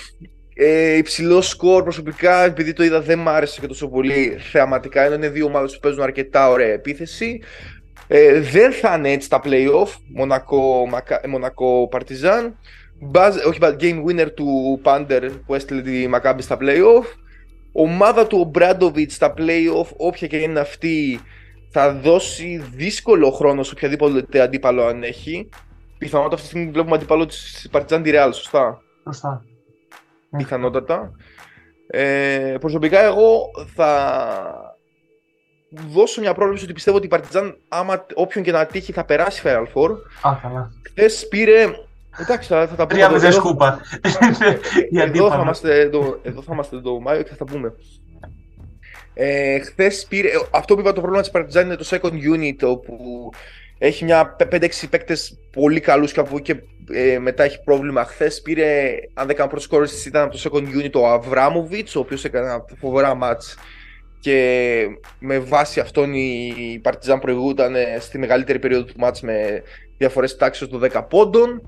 ε, 0.53 0.97
υψηλό 0.97 1.41
σκορ 1.41 1.83
προσωπικά, 1.83 2.43
επειδή 2.43 2.73
το 2.73 2.83
είδα 2.83 3.01
δεν 3.01 3.19
μ' 3.19 3.29
άρεσε 3.29 3.59
και 3.61 3.67
τόσο 3.67 3.87
πολύ 3.89 4.37
θεαματικά, 4.51 5.01
ενώ 5.03 5.15
είναι 5.15 5.29
δύο 5.29 5.45
ομάδες 5.45 5.73
που 5.73 5.79
παίζουν 5.79 6.01
αρκετά 6.01 6.49
ωραία 6.49 6.71
επίθεση. 6.73 7.41
Ε, 8.07 8.39
δεν 8.39 8.71
θα 8.71 8.95
είναι 8.97 9.11
έτσι 9.11 9.29
τα 9.29 9.41
playoff, 9.43 9.87
Μονακό, 10.15 10.87
Μακα- 10.89 11.21
ε, 11.23 11.27
Μονακό 11.27 11.87
Παρτιζάν. 11.91 12.57
Buzz- 13.13 13.47
όχι, 13.47 13.59
but 13.61 13.75
game 13.79 14.03
winner 14.05 14.31
του 14.33 14.79
Πάντερ 14.83 15.29
που 15.29 15.55
έστειλε 15.55 15.81
τη 15.81 16.07
Μακάμπη 16.07 16.41
στα 16.41 16.57
playoff. 16.61 17.05
Ομάδα 17.71 18.27
του 18.27 18.37
Ομπράντοβιτ 18.39 19.11
στα 19.11 19.33
playoff, 19.37 19.87
όποια 19.97 20.27
και 20.27 20.37
είναι 20.37 20.59
αυτή, 20.59 21.19
θα 21.71 21.93
δώσει 21.93 22.63
δύσκολο 22.75 23.31
χρόνο 23.31 23.63
σε 23.63 23.71
οποιαδήποτε 23.75 24.41
αντίπαλο 24.41 24.85
αν 24.85 25.03
έχει. 25.03 25.49
Πιθανότατα 25.97 26.35
αυτή 26.35 26.47
τη 26.47 26.53
στιγμή 26.53 26.71
βλέπουμε 26.71 26.95
αντίπαλο 26.95 27.25
της 27.25 27.67
Παρτιζάν 27.71 28.03
τη 28.03 28.11
Real, 28.13 28.29
σωστά; 28.33 28.81
Σωστά. 29.03 29.41
Πιθανότατα. 30.37 31.11
Ε, 31.87 32.55
προσωπικά 32.59 33.03
εγώ 33.03 33.41
θα 33.75 34.77
δώσω 35.69 36.21
μια 36.21 36.33
πρόβλεψη 36.33 36.63
ότι 36.63 36.73
πιστεύω 36.73 36.97
ότι 36.97 37.05
η 37.05 37.09
Παρτιζάν, 37.09 37.57
άμα 37.67 38.05
όποιον 38.13 38.43
και 38.43 38.51
να 38.51 38.65
τύχει, 38.65 38.91
θα 38.91 39.05
περάσει 39.05 39.41
Final 39.45 39.65
Four. 39.73 39.89
Α, 40.21 40.35
καλά. 40.41 40.71
Χθες 40.89 41.27
πήρε. 41.27 41.65
Εντάξει, 42.19 42.47
θα, 42.49 42.67
θα 42.67 42.75
τα 42.75 42.87
πούμε. 42.87 42.87
Τρία 42.87 43.03
εδώ- 43.05 43.13
μηδέν 43.15 43.29
εδώ- 43.29 43.39
σκούπα. 43.41 43.81
Η 44.89 44.99
εδώ 44.99 44.99
θα, 44.99 45.03
αντίπαλα. 45.03 45.41
είμαστε, 45.41 45.79
εδώ, 45.79 46.19
εδώ 46.23 46.41
θα 46.41 46.53
είμαστε 46.53 46.81
το 46.81 46.99
Μάιο 46.99 47.21
και 47.21 47.29
θα 47.29 47.35
τα 47.35 47.45
πούμε. 47.45 47.73
Ε, 49.13 49.59
Χθες 49.59 50.05
πήρε. 50.09 50.27
ε, 50.27 50.31
Αυτό 50.51 50.73
που 50.73 50.79
είπα 50.79 50.89
το 50.93 50.99
πρόβλημα 50.99 51.21
της 51.21 51.31
Παρτιζάν 51.31 51.65
είναι 51.65 51.75
το 51.75 51.85
second 51.89 52.11
unit, 52.35 52.69
όπου 52.71 53.29
έχει 53.85 54.03
μια 54.03 54.35
5-6 54.51 54.69
παίκτες 54.89 55.39
πολύ 55.51 55.79
καλούς 55.79 56.11
και 56.11 56.19
από 56.19 56.37
εκεί 56.37 56.53
και 56.53 56.61
ε, 56.93 57.19
μετά 57.19 57.43
έχει 57.43 57.63
πρόβλημα. 57.63 58.03
Χθες 58.05 58.41
πήρε, 58.41 58.95
αν 59.13 59.27
δεν 59.27 59.35
κάνω 59.35 59.49
πρώτος 59.49 59.65
σκόρ, 59.65 59.87
ήταν 60.05 60.23
από 60.23 60.37
το 60.37 60.49
second 60.49 60.83
unit 60.83 60.91
ο 60.93 61.07
Αβράμοβιτς, 61.07 61.95
ο 61.95 61.99
οποίος 61.99 62.25
έκανε 62.25 62.45
ένα 62.45 62.65
φοβερά 62.79 63.17
match 63.21 63.57
και 64.19 64.85
με 65.19 65.39
βάση 65.39 65.79
αυτόν 65.79 66.13
η 66.13 66.79
Παρτιζάν 66.81 67.19
προηγούταν 67.19 67.75
στη 67.99 68.17
μεγαλύτερη 68.17 68.59
περίοδο 68.59 68.83
του 68.83 68.93
μάτς 68.97 69.21
με 69.21 69.63
διαφορές 69.97 70.35
τάξης 70.35 70.67
των 70.67 70.81
10 70.93 71.05
πόντων. 71.09 71.61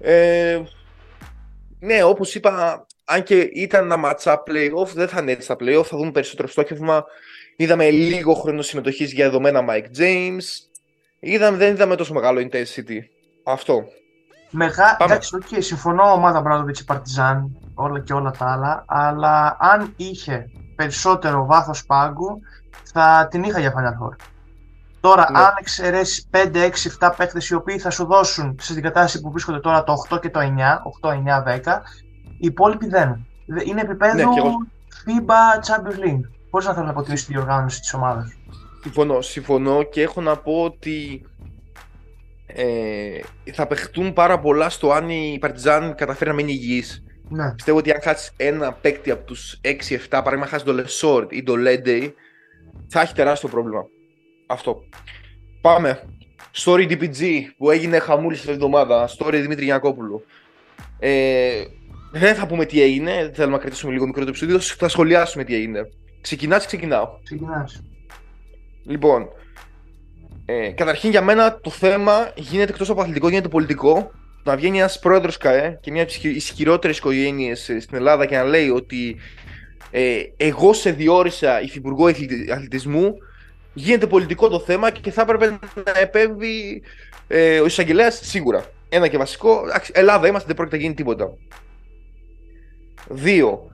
Ε, 0.00 0.60
ναι, 1.78 2.02
όπως 2.04 2.34
είπα, 2.34 2.86
αν 3.04 3.22
και 3.22 3.36
ήταν 3.38 3.84
ένα 3.84 3.96
ματσά 3.96 4.42
playoff, 4.46 4.88
δεν 4.94 5.08
θα 5.08 5.20
είναι 5.20 5.32
έτσι 5.32 5.44
στα 5.44 5.56
playoff, 5.60 5.84
θα 5.84 5.96
δούμε 5.96 6.10
περισσότερο 6.10 6.48
στόχευμα. 6.48 7.04
Είδαμε 7.56 7.90
λίγο 7.90 8.34
χρόνο 8.34 8.62
συμμετοχής 8.62 9.12
για 9.12 9.24
δεδομένα 9.24 9.64
Mike 9.68 10.00
James. 10.00 10.71
Είδαμε, 11.24 11.56
δεν 11.56 11.72
είδαμε 11.72 11.96
τόσο 11.96 12.12
μεγάλο 12.14 12.40
intensity. 12.40 12.98
Αυτό. 13.44 13.84
Μεγά... 14.50 14.96
Εντάξει, 15.00 15.38
okay, 15.40 15.58
συμφωνώ 15.58 16.12
ομάδα 16.12 16.40
Μπράδοβιτς 16.40 16.84
Παρτιζάν, 16.84 17.56
όλα 17.74 18.00
και 18.00 18.12
όλα 18.12 18.30
τα 18.30 18.52
άλλα, 18.52 18.84
αλλά 18.86 19.56
αν 19.60 19.92
είχε 19.96 20.50
περισσότερο 20.76 21.46
βάθος 21.46 21.86
πάγκου, 21.86 22.40
θα 22.92 23.28
την 23.30 23.42
είχα 23.42 23.60
για 23.60 23.72
Final 23.76 24.06
Four. 24.06 24.16
Τώρα, 25.00 25.30
ναι. 25.30 25.38
αν 25.38 25.54
εξαιρέσεις 25.58 26.28
5, 26.30 26.70
6, 26.98 27.08
7 27.08 27.12
παίκτες 27.16 27.40
οι 27.50 27.54
οποίοι 27.54 27.78
θα 27.78 27.90
σου 27.90 28.06
δώσουν 28.06 28.56
στην 28.60 28.82
κατάσταση 28.82 29.20
που 29.20 29.30
βρίσκονται 29.30 29.60
τώρα 29.60 29.84
το 29.84 29.94
8 30.10 30.20
και 30.20 30.30
το 30.30 30.40
9, 30.40 30.44
8, 31.02 31.10
9, 31.10 31.16
10, 31.16 31.80
οι 32.38 32.46
υπόλοιποι 32.46 32.86
δεν. 32.86 33.26
Είναι 33.64 33.80
επίπεδο 33.80 34.14
ναι, 34.14 34.22
εγώ... 34.22 34.50
FIBA 35.04 35.66
Champions 35.68 36.06
League. 36.06 36.30
Πώς 36.50 36.66
να 36.66 36.72
θέλω 36.72 36.84
να 36.84 36.90
αποτιμήσει 36.90 37.26
τη 37.26 37.32
διοργάνωση 37.32 37.80
της 37.80 37.94
ομάδας. 37.94 38.36
Συμφωνώ, 38.82 39.20
συμφωνώ 39.20 39.82
και 39.82 40.02
έχω 40.02 40.20
να 40.20 40.36
πω 40.36 40.62
ότι 40.62 41.26
ε, 42.46 43.20
θα 43.52 43.66
παιχτούν 43.66 44.12
πάρα 44.12 44.38
πολλά 44.38 44.68
στο 44.68 44.92
αν 44.92 45.08
η 45.08 45.38
Παρτιζάν 45.40 45.94
καταφέρει 45.94 46.30
να 46.30 46.36
μείνει 46.36 46.52
υγιής. 46.52 47.04
Ναι. 47.28 47.54
Πιστεύω 47.54 47.78
ότι 47.78 47.92
αν 47.92 48.00
χάσει 48.02 48.30
ένα 48.36 48.72
παίκτη 48.72 49.10
από 49.10 49.24
τους 49.24 49.60
6-7, 49.64 49.68
παράδειγμα 50.10 50.46
χάσει 50.46 50.64
το 50.64 50.72
Λεσόρτ 50.72 51.32
ή 51.32 51.42
το 51.42 51.56
Λέντεϊ, 51.56 52.14
θα 52.88 53.00
έχει 53.00 53.14
τεράστιο 53.14 53.48
πρόβλημα. 53.48 53.86
Αυτό. 54.46 54.82
Πάμε. 55.60 56.02
Story 56.54 56.90
DPG 56.90 57.42
που 57.56 57.70
έγινε 57.70 57.98
χαμούλης 57.98 58.38
αυτή 58.38 58.52
την 58.52 58.62
εβδομάδα. 58.62 59.08
Story 59.18 59.32
Δημήτρη 59.32 59.64
Γιανακόπουλου. 59.64 60.24
Ε, 60.98 61.64
δεν 62.12 62.34
θα 62.34 62.46
πούμε 62.46 62.64
τι 62.64 62.82
έγινε, 62.82 63.14
δεν 63.14 63.34
θέλουμε 63.34 63.56
να 63.56 63.62
κρατήσουμε 63.62 63.92
λίγο 63.92 64.06
μικρό 64.06 64.22
το 64.22 64.28
επεισόδιο, 64.28 64.60
θα 64.60 64.88
σχολιάσουμε 64.88 65.44
τι 65.44 65.54
έγινε. 65.54 65.88
Ξεκινάς 66.20 66.64
ή 66.64 66.66
ξεκινάω; 66.66 67.08
Ξεκινάς. 67.22 67.82
Λοιπόν, 68.84 69.28
ε, 70.44 70.68
καταρχήν 70.68 71.10
για 71.10 71.22
μένα 71.22 71.58
το 71.60 71.70
θέμα 71.70 72.32
γίνεται 72.36 72.72
εκτός 72.72 72.90
από 72.90 73.00
αθλητικό, 73.00 73.28
γίνεται 73.28 73.48
πολιτικό. 73.48 74.10
Να 74.44 74.56
βγαίνει 74.56 74.78
ένας 74.78 74.98
πρόεδρος 74.98 75.36
ΚΑΕ 75.36 75.78
και 75.80 75.90
μια 75.90 76.02
από 76.02 76.12
τι 76.12 76.28
ισχυρότερες 76.28 76.98
οικογένειες 76.98 77.60
στην 77.80 77.96
Ελλάδα 77.96 78.26
και 78.26 78.36
να 78.36 78.44
λέει 78.44 78.68
ότι 78.68 79.16
ε, 79.90 80.22
εγώ 80.36 80.72
σε 80.72 80.90
διόρισα 80.90 81.62
υφυπουργό 81.62 82.06
αθλητισμού, 82.52 83.14
γίνεται 83.72 84.06
πολιτικό 84.06 84.48
το 84.48 84.60
θέμα 84.60 84.90
και 84.90 85.10
θα 85.10 85.22
έπρεπε 85.22 85.58
να 85.74 85.98
επέμβει 86.00 86.82
ε, 87.28 87.60
ο 87.60 87.66
εισαγγελέας 87.66 88.20
σίγουρα. 88.22 88.64
Ένα 88.88 89.08
και 89.08 89.18
βασικό. 89.18 89.62
Ελλάδα 89.92 90.26
είμαστε, 90.26 90.46
δεν 90.46 90.56
πρόκειται 90.56 90.76
να 90.76 90.82
γίνει 90.82 90.94
τίποτα. 90.94 91.36
Δύο. 93.08 93.70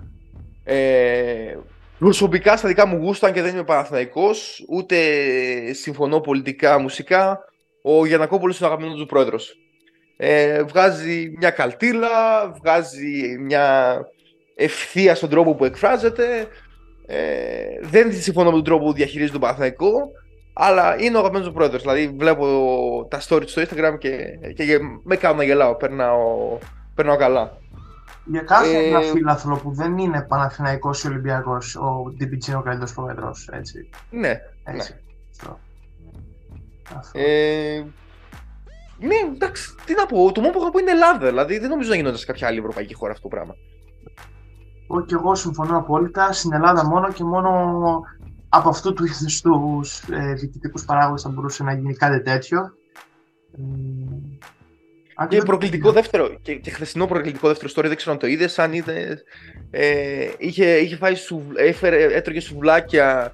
Ε, 0.64 1.56
προσωπικά 1.98 2.56
στα 2.56 2.68
δικά 2.68 2.86
μου 2.86 2.96
γούστα, 2.96 3.30
και 3.30 3.42
δεν 3.42 3.54
είμαι 3.54 3.64
Παναθηναϊκός, 3.64 4.64
ούτε 4.68 4.96
συμφωνώ 5.72 6.20
πολιτικά, 6.20 6.78
μουσικά, 6.78 7.38
ο 7.82 8.06
Γιανακόπουλος 8.06 8.58
είναι 8.58 8.68
ο 8.68 8.70
αγαπημένος 8.70 9.00
του 9.00 9.06
πρόεδρος. 9.06 9.54
Ε, 10.16 10.62
βγάζει 10.62 11.34
μια 11.38 11.50
καλτήλα, 11.50 12.08
βγάζει 12.60 13.38
μια 13.40 13.96
ευθεία 14.54 15.14
στον 15.14 15.28
τρόπο 15.28 15.54
που 15.54 15.64
εκφράζεται. 15.64 16.46
Ε, 17.06 17.18
δεν 17.80 18.12
συμφωνώ 18.12 18.48
με 18.48 18.54
τον 18.54 18.64
τρόπο 18.64 18.84
που 18.84 18.92
διαχειρίζει 18.92 19.30
τον 19.30 19.40
Παναθηναϊκό, 19.40 20.10
αλλά 20.52 20.96
είναι 21.00 21.16
ο 21.16 21.18
αγαπημένος 21.18 21.48
του 21.48 21.54
πρόεδρος. 21.54 21.82
Δηλαδή 21.82 22.14
βλέπω 22.18 22.46
τα 23.10 23.20
stories 23.28 23.48
στο 23.48 23.62
Instagram 23.62 23.98
και, 23.98 24.18
και 24.54 24.78
με 25.02 25.16
κάνω 25.16 25.36
να 25.36 25.44
γελάω, 25.44 25.76
περνάω, 25.76 26.58
περνάω 26.94 27.16
καλά. 27.16 27.58
Για 28.30 28.42
κάθε 28.42 28.76
ε... 28.76 28.88
ένα 28.88 29.00
φίλαθλο 29.00 29.56
που 29.56 29.72
δεν 29.72 29.98
είναι 29.98 30.22
Παναθηναϊκός 30.22 31.04
ή 31.04 31.08
Ολυμπιακός, 31.08 31.76
ο 31.76 32.02
DPG 32.20 32.46
είναι 32.48 32.56
ο 32.56 32.62
καλύτερος 32.62 32.94
πρόεδρος, 32.94 33.48
έτσι. 33.52 33.88
Ναι, 34.10 34.40
έτσι. 34.64 34.94
ναι. 34.94 35.06
Ε, 37.12 37.84
ναι, 38.98 39.14
εντάξει, 39.34 39.74
τι 39.84 39.94
να 39.94 40.06
πω. 40.06 40.32
Το 40.32 40.40
μόνο 40.40 40.52
που 40.52 40.60
έχω 40.60 40.70
πω 40.70 40.78
είναι 40.78 40.90
Ελλάδα. 40.90 41.26
Δηλαδή 41.26 41.58
δεν 41.58 41.68
νομίζω 41.68 41.90
να 41.90 41.96
γινόταν 41.96 42.18
σε 42.18 42.26
κάποια 42.26 42.46
άλλη 42.46 42.58
ευρωπαϊκή 42.58 42.94
χώρα 42.94 43.12
αυτό 43.12 43.28
το 43.28 43.34
πράγμα. 43.36 43.54
Όχι, 44.86 45.06
και 45.06 45.14
εγώ 45.14 45.34
συμφωνώ 45.34 45.78
απόλυτα. 45.78 46.32
Στην 46.32 46.52
Ελλάδα 46.52 46.84
μόνο 46.84 47.12
και 47.12 47.24
μόνο 47.24 47.50
από 48.48 48.68
αυτού 48.68 48.92
του 48.92 49.04
είδου 49.04 49.26
του 49.42 49.84
ε, 50.12 50.32
διοικητικούς 50.32 50.84
παράγοντες 50.84 51.22
θα 51.22 51.28
μπορούσε 51.28 51.62
να 51.62 51.72
γίνει 51.72 51.94
κάτι 51.94 52.22
τέτοιο. 52.22 52.60
Ε, 53.52 53.60
και 55.26 55.42
προκλητικό 55.42 55.92
δεύτερο, 55.92 56.28
και, 56.42 56.54
και 56.54 56.70
χθεσινό 56.70 57.06
προκλητικό 57.06 57.48
δεύτερο 57.48 57.72
story, 57.76 57.86
δεν 57.86 57.96
ξέρω 57.96 58.12
αν 58.12 58.18
το 58.18 58.26
είδες. 58.26 58.58
Αν 58.58 58.72
είδε, 58.72 59.22
ε, 59.70 60.28
είχε, 60.38 60.76
είχε 60.76 60.96
φάει 60.96 61.14
σου, 61.14 61.46
έφερε, 61.56 62.04
έτρωγε 62.04 62.40
σουβλάκια 62.40 63.32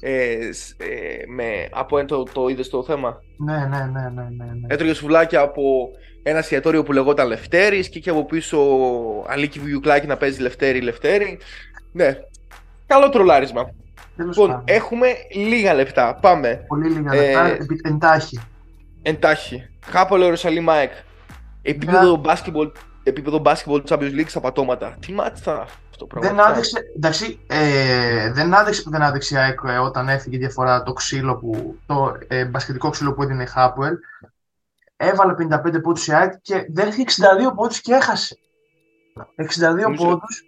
ε, 0.00 0.34
ε, 0.76 1.26
με, 1.26 1.68
από 1.70 2.04
το, 2.04 2.22
το 2.22 2.48
είδες 2.48 2.68
το 2.68 2.82
θέμα; 2.82 3.22
Ναι, 3.36 3.56
ναι, 3.56 3.90
ναι, 3.92 4.08
ναι, 4.08 4.22
ναι, 4.22 4.44
ναι. 4.44 4.66
Έτρωγε 4.66 4.94
σουβλάκια 4.94 5.40
από 5.40 5.88
ένα 6.22 6.38
εστιατόριο 6.38 6.82
που 6.82 6.92
λεγόταν 6.92 7.26
Λευτέρης 7.26 7.88
και 7.88 7.98
είχε 7.98 8.10
από 8.10 8.24
πίσω 8.24 8.58
Αλίκη 9.26 9.58
Βιουκλάκη 9.58 10.06
να 10.06 10.16
παίζει 10.16 10.40
Λευτέρη, 10.40 10.80
Λευτέρη. 10.80 11.38
Ναι. 11.92 12.18
Καλό 12.86 13.08
τρολάρισμα. 13.08 13.70
Λοιπόν, 14.16 14.62
έχουμε 14.64 15.06
λίγα 15.34 15.74
λεπτά. 15.74 16.18
Πάμε. 16.20 16.64
Πολύ 16.66 16.88
λίγα 16.88 17.14
λεπτά. 17.14 17.46
Ε, 17.46 17.58
εντάχει. 17.82 18.40
Εντάχει. 19.02 19.68
Χάπολο 19.84 20.24
Ιερουσαλήμ 20.24 20.70
ΑΕΚ. 20.70 20.92
Επίπεδο 21.62 22.16
μπάσκετμπολ, 22.16 22.72
επίπεδο 23.02 23.38
μπάσκετμπολ 23.38 23.82
Champions 23.88 24.20
League 24.20 24.28
στα 24.28 24.40
πατώματα. 24.40 24.96
Τι 25.00 25.12
μάτς 25.12 25.40
θα 25.40 25.66
αυτό 25.90 26.06
το 26.06 26.20
Δεν 26.20 26.40
άδειξε, 26.40 26.92
εντάξει, 26.96 27.40
ε, 27.46 28.32
δεν 28.32 28.54
άδειξε 28.54 28.82
που 28.82 28.90
δεν 28.90 29.02
άδειξε 29.02 29.34
η 29.34 29.38
ΑΕΚ 29.38 29.58
ε, 29.66 29.78
όταν 29.78 30.08
έφυγε 30.08 30.36
η 30.36 30.38
διαφορά 30.38 30.82
το 30.82 30.92
ξύλο 30.92 31.36
που, 31.36 31.78
το 31.86 32.16
ε, 32.28 32.44
μπασκετικό 32.44 32.90
ξύλο 32.90 33.14
που 33.14 33.22
έδινε 33.22 33.42
η 33.42 33.46
Χάπουελ. 33.46 33.96
Έβαλε 34.96 35.34
55 35.38 35.82
πόντους 35.82 36.06
η 36.06 36.12
ΑΕΚ 36.12 36.32
και 36.42 36.66
δεν 36.68 36.88
είχε 36.88 37.04
62 37.50 37.54
πόντους 37.54 37.80
και 37.80 37.92
έχασε. 37.92 38.38
62 39.36 39.94
πόντους. 39.96 40.44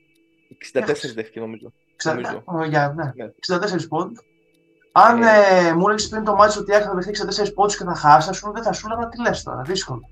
64 0.75 0.85
δέχτηκε 1.15 1.41
νομίζω. 1.41 1.73
60, 2.05 2.15
νομίζω. 2.15 2.43
Για, 2.69 2.93
ναι. 2.97 3.13
ναι. 3.15 3.33
64 3.49 3.89
πόντους. 3.89 4.21
Αν 4.93 5.23
ε, 5.23 5.27
ε, 5.51 5.73
μου 5.73 5.87
έλεγες 5.87 6.09
πριν 6.09 6.25
το 6.25 6.35
μάτι 6.35 6.59
ότι 6.59 6.71
η 6.71 6.75
ΑΕΚ 6.75 6.85
θα 6.87 6.95
δεχτεί 6.95 7.45
64 7.47 7.55
πόντους 7.55 7.77
και 7.77 7.85
θα 7.85 7.95
χάσει, 7.95 8.29
α 8.29 8.35
πούμε, 8.41 8.53
δεν 8.53 8.63
θα 8.63 8.73
σου 8.73 8.87
έλεγα 8.91 9.09
τι 9.09 9.21
λες 9.21 9.43
τώρα. 9.43 9.63
Δύσκολο. 9.63 10.09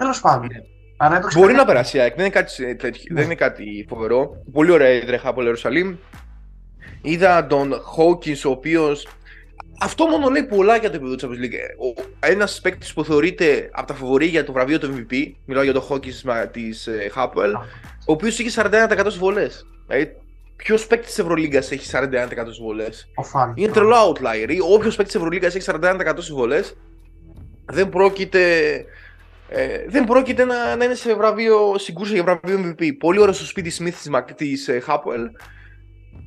Τέλος 0.00 0.20
πάντων. 0.20 0.48
Ναι. 1.10 1.18
Μπορεί 1.34 1.52
να 1.52 1.64
περάσει 1.64 1.96
η 1.96 2.00
ΑΕΚ, 2.00 2.14
δεν 2.14 2.24
είναι 2.24 2.34
κάτι, 2.34 2.76
τέτοιο, 2.76 3.14
δεν 3.14 3.24
είναι 3.24 3.34
κάτι 3.34 3.86
φοβερό. 3.88 4.42
Πολύ 4.52 4.70
ωραία 4.70 4.90
η 4.90 5.04
Δρεχά 5.04 5.28
από 5.28 5.42
Ιερουσαλήμ. 5.42 5.96
Είδα 7.02 7.46
τον 7.46 7.80
Χόκκιν, 7.82 8.36
ο 8.46 8.50
οποίος. 8.50 9.08
Αυτό 9.80 10.06
μόνο 10.06 10.28
λέει 10.28 10.42
πολλά 10.42 10.76
για 10.76 10.90
το 10.90 10.96
επίπεδο 10.96 11.14
της 11.14 11.24
Champions 11.24 11.44
League. 11.44 11.56
Ένας 12.20 12.60
παίκτης 12.60 12.92
που 12.92 13.04
θεωρείται 13.04 13.68
από 13.72 13.86
τα 13.86 13.94
φοβορή 13.94 14.26
για 14.26 14.44
το 14.44 14.52
βραβείο 14.52 14.78
του 14.78 14.94
MVP, 14.94 15.32
μιλάω 15.44 15.62
για 15.62 15.72
τον 15.72 15.82
Χόκκιν 15.82 16.12
της 16.52 16.88
Χάπουελ, 17.12 17.54
ο 17.54 18.12
οποίος 18.12 18.38
είχε 18.38 18.50
41% 18.50 19.18
βολέ. 19.18 19.46
Δηλαδή, 19.86 20.16
ποιος 20.56 20.86
παίκτης 20.86 21.08
της 21.08 21.18
Ευρωλίγκας 21.18 21.70
έχει 21.70 21.86
41% 21.92 22.60
βολέ. 22.60 22.86
Είναι 23.54 23.72
τρελό 23.72 23.96
outlier. 23.96 24.48
Όποιος 24.70 24.96
παίκτης 24.96 25.12
της 25.12 25.14
Ευρωλίγκας 25.14 25.54
έχει 25.54 25.64
41% 25.64 26.32
βολέ, 26.32 26.60
δεν 27.64 27.88
πρόκειται 27.88 28.84
ε, 29.52 29.84
δεν 29.88 30.04
πρόκειται 30.04 30.44
να, 30.44 30.76
να 30.76 30.84
είναι 30.84 30.94
σε 30.94 31.14
βραβείο 31.14 31.78
συγκρούσιο 31.78 32.14
για 32.14 32.22
βραβείο 32.22 32.58
MVP. 32.64 32.90
Πολύ 32.98 33.20
ωραίο 33.20 33.32
στο 33.32 33.44
σπίτι 33.44 33.72
Smith 33.78 34.24
της, 34.36 34.68
ε, 34.68 34.80
Χάπουελ. 34.80 35.30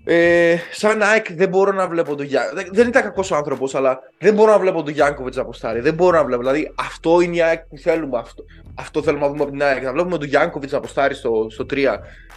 Ε, 0.05 0.55
σαν 0.71 1.01
ΑΕΚ 1.01 1.33
δεν 1.33 1.49
μπορώ 1.49 1.71
να 1.71 1.87
βλέπω 1.87 2.15
τον 2.15 2.25
Γιάνκοβιτ. 2.25 2.67
Δεν 2.71 2.87
ήταν 2.87 3.03
κακός 3.03 3.31
ο 3.31 3.35
άνθρωπος, 3.35 3.75
αλλά 3.75 3.99
δεν 4.17 4.33
μπορώ 4.33 4.51
να 4.51 4.59
βλέπω 4.59 4.83
τον 4.83 4.93
Γιάνκοβιτς 4.93 5.35
να 5.35 5.41
αποστάρει. 5.41 5.79
Δεν 5.79 5.93
μπορώ 5.93 6.17
να 6.17 6.25
βλέπω. 6.25 6.41
Δηλαδή 6.41 6.71
αυτό 6.75 7.21
είναι 7.21 7.35
η 7.35 7.41
ΑΕΚ 7.41 7.59
που 7.65 7.77
θέλουμε. 7.77 8.17
Αυτό, 8.17 8.43
αυτό 8.75 9.03
θέλουμε 9.03 9.23
να 9.23 9.31
δούμε 9.31 9.41
από 9.41 9.51
την 9.51 9.63
ΑΕΚ. 9.63 9.83
Να 9.83 9.91
βλέπουμε 9.91 10.17
τον 10.17 10.27
Γιάνκοβιτς 10.27 10.71
να 10.71 10.77
αποστάρει 10.77 11.13
στο, 11.13 11.47
στο 11.49 11.65
3. 11.69 11.75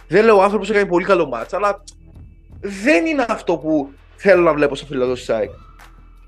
Δεν 0.07 0.25
λέω 0.25 0.37
ο 0.37 0.43
άνθρωπος 0.43 0.69
έκανε 0.69 0.85
πολύ 0.85 1.05
καλό 1.05 1.27
μάτς, 1.27 1.53
αλλά 1.53 1.83
δεν 2.59 3.05
είναι 3.05 3.25
αυτό 3.29 3.57
που 3.57 3.91
θέλω 4.15 4.41
να 4.41 4.53
βλέπω 4.53 4.75
στο 4.75 4.85
φιλοδό 4.85 5.13
της 5.13 5.29
ΑΕΚ. 5.29 5.49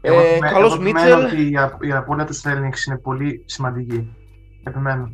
Ε, 0.02 0.12
Καλώ 0.54 0.80
Μίτσελ. 0.80 1.50
Η 1.80 1.91
απώλεια 1.91 2.26
του 2.26 2.34
Στέρνιξ 2.34 2.86
είναι 2.86 2.98
πολύ 2.98 3.43
σημαντική. 3.45 4.13
Επιμένω. 4.63 5.12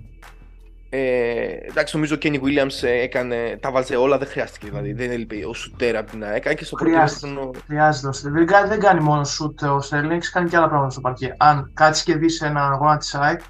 Ε, 0.90 1.58
εντάξει, 1.70 1.96
νομίζω 1.96 2.16
ο 2.16 2.18
Κένι 2.18 2.40
Williams 2.44 2.84
ε, 2.84 3.02
έκανε, 3.02 3.58
τα 3.62 3.72
βάλσε 3.72 3.96
όλα, 3.96 4.18
δεν 4.18 4.28
χρειάστηκε 4.28 4.68
δηλαδή. 4.68 4.94
Δεν 4.94 5.12
έλειπε 5.12 5.46
ο 5.46 5.54
Σουτέρα 5.54 6.00
από 6.00 6.12
την 6.12 6.24
ΑΕΚ. 6.24 6.56
και 6.56 6.66
στο 6.66 6.76
πρώτο 6.76 7.06
χρόνο. 7.08 7.52
Χρειάζεται. 7.66 8.30
Δεν, 8.30 8.68
δεν 8.68 8.80
κάνει 8.80 9.00
μόνο 9.00 9.24
σουτ 9.24 9.64
ο 9.64 9.82
Στέρλινγκ, 9.82 10.22
κάνει 10.32 10.50
και 10.50 10.58
άλλα 10.58 10.68
πράγματα 10.68 10.92
στο 10.92 11.02
παρκέ. 11.02 11.36
Αν 11.38 11.72
κάτσεις 11.74 12.04
και 12.04 12.16
δεις 12.16 12.42
έναν 12.42 12.72
αγώνα 12.72 12.98
της 12.98 13.16
ΑΕΚ. 13.16 13.42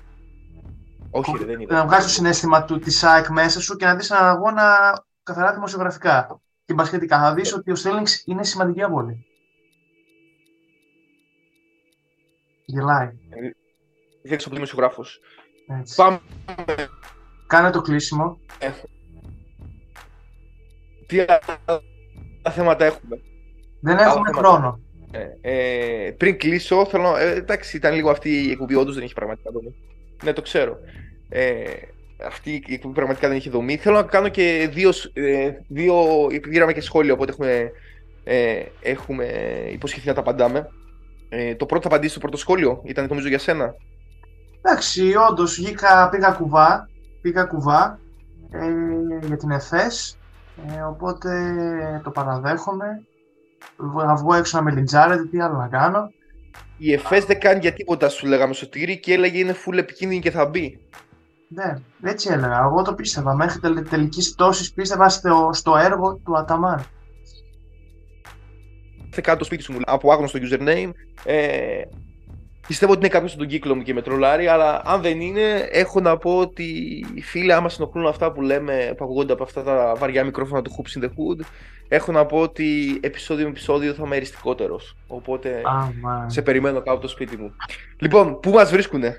Όχι, 1.09 1.45
δεν 1.45 1.59
είναι. 1.59 1.73
Να 1.73 1.85
βγάζει 1.85 2.05
το 2.05 2.11
συνέστημα 2.11 2.65
του 2.65 2.79
της 2.79 3.03
ΑΕΚ 3.03 3.29
μέσα 3.29 3.61
σου 3.61 3.75
και 3.75 3.85
να 3.85 3.95
δεις 3.95 4.11
έναν 4.11 4.25
αγώνα 4.25 4.93
καθαρά 5.23 5.53
δημοσιογραφικά. 5.53 6.39
και 6.65 6.73
μπασκετικά. 6.73 7.19
Θα 7.19 7.33
δεις 7.33 7.53
ότι 7.53 7.71
ο 7.71 7.75
Στέλινγκς 7.75 8.23
είναι 8.25 8.43
σημαντική 8.43 8.81
απόλυτη. 8.81 9.25
Γελάει. 12.65 13.09
Δεν 14.23 14.37
ξέρω 14.37 14.53
δημοσιογράφος. 14.53 15.19
Έτσι. 15.67 15.95
Πάμε. 15.95 16.19
Κάνε 17.47 17.69
το 17.69 17.81
κλείσιμο. 17.81 18.39
Τι 21.07 21.19
άλλα 21.19 21.39
θέματα 22.51 22.85
έχουμε; 22.85 23.21
Δεν 23.79 23.95
Άλλα 23.95 24.05
έχουμε 24.05 24.29
θέματα. 24.29 24.47
χρόνο. 24.47 24.79
Ε, 25.11 25.27
ε, 25.41 26.11
πριν 26.11 26.37
κλείσω, 26.37 26.85
θέλω. 26.85 27.17
Ε, 27.17 27.31
εντάξει, 27.35 27.77
ήταν 27.77 27.93
λίγο 27.93 28.09
αυτή 28.09 28.29
η 28.29 28.51
εκπομπή, 28.51 28.75
όντως 28.75 28.95
δεν 28.95 29.03
έχει 29.03 29.13
πραγματικά 29.13 29.51
δομή. 29.51 29.75
Ναι, 30.23 30.33
το 30.33 30.41
ξέρω. 30.41 30.77
Ε, 31.29 31.63
αυτή 32.25 32.63
η 32.65 32.73
εκπομπή 32.73 32.93
πραγματικά 32.93 33.27
δεν 33.27 33.37
έχει 33.37 33.49
δομή. 33.49 33.77
Θέλω 33.77 33.95
να 33.95 34.03
κάνω 34.03 34.29
και 34.29 34.69
δύο. 34.71 34.89
Ε, 35.13 35.51
δύο 35.67 35.95
πήραμε 36.41 36.73
και 36.73 36.81
σχόλια, 36.81 37.13
οπότε 37.13 37.31
έχουμε, 37.31 37.71
ε, 38.23 38.63
έχουμε 38.81 39.25
υποσχεθεί 39.71 40.07
να 40.07 40.13
τα 40.13 40.19
απαντάμε. 40.19 40.69
Ε, 41.29 41.55
το 41.55 41.65
πρώτο 41.65 41.81
θα 41.81 41.87
απαντήσει 41.87 42.11
στο 42.11 42.19
πρώτο 42.19 42.37
σχόλιο. 42.37 42.81
Ήταν 42.85 43.05
νομίζω 43.09 43.27
για 43.27 43.39
σένα. 43.39 43.75
Εντάξει, 44.67 45.13
όντως 45.29 45.55
βγήκα, 45.55 46.09
πήγα 46.09 46.31
κουβά, 46.31 46.89
πήγα 47.21 47.43
κουβά 47.43 47.99
ε, 48.51 49.25
για 49.25 49.37
την 49.37 49.51
ΕΦΕΣ, 49.51 50.17
ε, 50.67 50.81
οπότε 50.81 51.29
το 52.03 52.11
παραδέχομαι. 52.11 53.05
Θα 54.05 54.15
βγω 54.15 54.33
έξω 54.33 54.57
να 54.57 54.63
με 54.63 54.71
λιτζάρετε, 54.71 55.25
τι 55.25 55.41
άλλο 55.41 55.57
να 55.57 55.67
κάνω. 55.67 56.11
Η 56.77 56.93
ΕΦΕΣ 56.93 57.25
δεν 57.25 57.39
κάνει 57.39 57.59
για 57.59 57.73
τίποτα, 57.73 58.09
σου 58.09 58.27
λέγαμε 58.27 58.53
Σωτήρη 58.53 58.99
και 58.99 59.13
έλεγε 59.13 59.37
είναι 59.37 59.55
full 59.65 59.77
επικίνδυνη 59.77 60.21
και 60.21 60.31
θα 60.31 60.45
μπει. 60.45 60.79
Ναι, 61.47 61.73
έτσι 62.01 62.29
έλεγα. 62.31 62.59
Εγώ 62.59 62.81
το 62.81 62.93
πίστευα. 62.93 63.35
Μέχρι 63.35 63.59
τελ, 63.59 63.89
τελικής 63.89 64.33
πτώσης 64.33 64.73
πίστευα 64.73 65.09
στο, 65.09 65.49
στο 65.53 65.77
έργο 65.77 66.15
του 66.15 66.37
Αταμάν. 66.37 66.85
Θε 69.11 69.21
κάτω 69.21 69.37
το 69.37 69.43
σπίτι 69.45 69.63
σου 69.63 69.73
μου 69.73 69.79
από 69.85 70.11
άγνωστο 70.11 70.39
username. 70.41 70.91
Ε, 71.25 71.81
πιστεύω 72.67 72.91
ότι 72.91 73.01
είναι 73.01 73.09
κάποιος 73.09 73.31
στον 73.31 73.47
κύκλο 73.47 73.75
μου 73.75 73.81
και 73.81 73.93
με 73.93 74.01
τρολάρει, 74.01 74.47
αλλά 74.47 74.81
αν 74.85 75.01
δεν 75.01 75.21
είναι, 75.21 75.67
έχω 75.71 75.99
να 75.99 76.17
πω 76.17 76.37
ότι 76.37 76.63
οι 77.13 77.21
φίλοι, 77.21 77.53
άμα 77.53 77.69
συνοχλούν 77.69 78.07
αυτά 78.07 78.31
που 78.31 78.41
λέμε, 78.41 78.93
που 78.97 79.03
ακούγονται 79.03 79.33
από 79.33 79.43
αυτά 79.43 79.63
τα 79.63 79.95
βαριά 79.97 80.23
μικρόφωνα 80.23 80.61
του 80.61 80.71
Hoops 80.71 80.99
in 80.99 81.03
the 81.03 81.07
Hood, 81.07 81.45
έχω 81.87 82.11
να 82.11 82.25
πω 82.25 82.37
ότι 82.37 82.99
επεισόδιο 83.01 83.43
με 83.43 83.49
επεισόδιο 83.49 83.93
θα 83.93 84.03
είμαι 84.05 84.15
εριστικότερο. 84.15 84.79
Οπότε 85.07 85.61
Άμα. 85.65 86.29
σε 86.29 86.41
περιμένω 86.41 86.81
κάτω 86.81 86.99
το 86.99 87.07
σπίτι 87.07 87.37
μου. 87.37 87.55
Λοιπόν, 87.97 88.39
πού 88.39 88.49
μας 88.49 88.71
βρίσκουνε; 88.71 89.17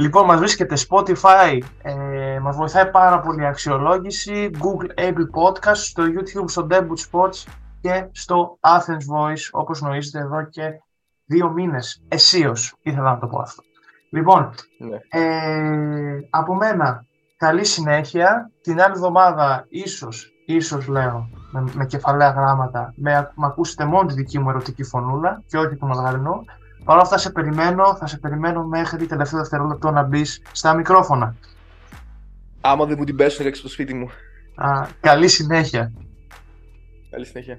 Λοιπόν, 0.00 0.24
μας 0.24 0.38
βρίσκεται 0.38 0.76
Spotify, 0.88 1.58
ε, 1.82 2.38
μας 2.40 2.56
βοηθάει 2.56 2.90
πάρα 2.90 3.20
πολύ 3.20 3.42
η 3.42 3.46
αξιολόγηση, 3.46 4.50
Google 4.54 5.00
Apple 5.00 5.26
Podcast, 5.42 5.76
στο 5.76 6.02
YouTube, 6.02 6.44
στο 6.46 6.66
Debut 6.70 7.10
Sports 7.10 7.44
και 7.80 8.06
στο 8.12 8.58
Athens 8.60 9.14
Voice, 9.14 9.48
όπως 9.50 9.78
γνωρίζετε 9.78 10.18
εδώ 10.18 10.44
και 10.44 10.62
δύο 11.30 11.50
μήνες. 11.50 12.02
Εσίως, 12.08 12.74
ήθελα 12.82 13.10
να 13.10 13.18
το 13.18 13.26
πω 13.26 13.38
αυτό. 13.38 13.62
Λοιπόν, 14.10 14.50
Ναι. 14.78 14.96
ε, 15.08 16.26
από 16.30 16.54
μένα, 16.54 17.04
καλή 17.36 17.64
συνέχεια. 17.64 18.50
Την 18.62 18.80
άλλη 18.80 18.92
εβδομάδα, 18.94 19.66
ίσως, 19.68 20.32
ίσως 20.46 20.86
λέω, 20.86 21.28
με, 21.52 21.64
με 21.74 21.86
κεφαλαία 21.86 22.30
γράμματα, 22.30 22.92
με, 22.96 23.32
με 23.34 23.46
ακούσετε 23.46 23.84
μόνο 23.84 24.06
τη 24.08 24.14
δική 24.14 24.38
μου 24.38 24.48
ερωτική 24.50 24.82
φωνούλα 24.82 25.42
και 25.46 25.56
όχι 25.58 25.76
του 25.76 25.86
Μαλγαρινού. 25.86 26.44
Παρ' 26.84 26.94
όλα 26.94 27.02
αυτά 27.02 27.18
σε 27.18 27.30
περιμένω, 27.30 27.96
θα 27.96 28.06
σε 28.06 28.18
περιμένω 28.18 28.64
μέχρι 28.64 29.06
τελευταίο 29.06 29.40
δευτερόλεπτο 29.40 29.90
να 29.90 30.02
μπεις 30.02 30.42
στα 30.52 30.74
μικρόφωνα. 30.74 31.34
Άμα 32.60 32.84
δεν 32.84 32.96
μου 32.98 33.04
την 33.04 33.16
πέσουν 33.16 33.46
έξω 33.46 33.60
από 33.60 33.68
το 33.68 33.74
σπίτι 33.74 33.94
μου. 33.94 34.08
Α, 34.54 34.86
καλή 35.00 35.28
συνέχεια. 35.28 35.92
Καλή 37.10 37.24
συνέχεια. 37.26 37.58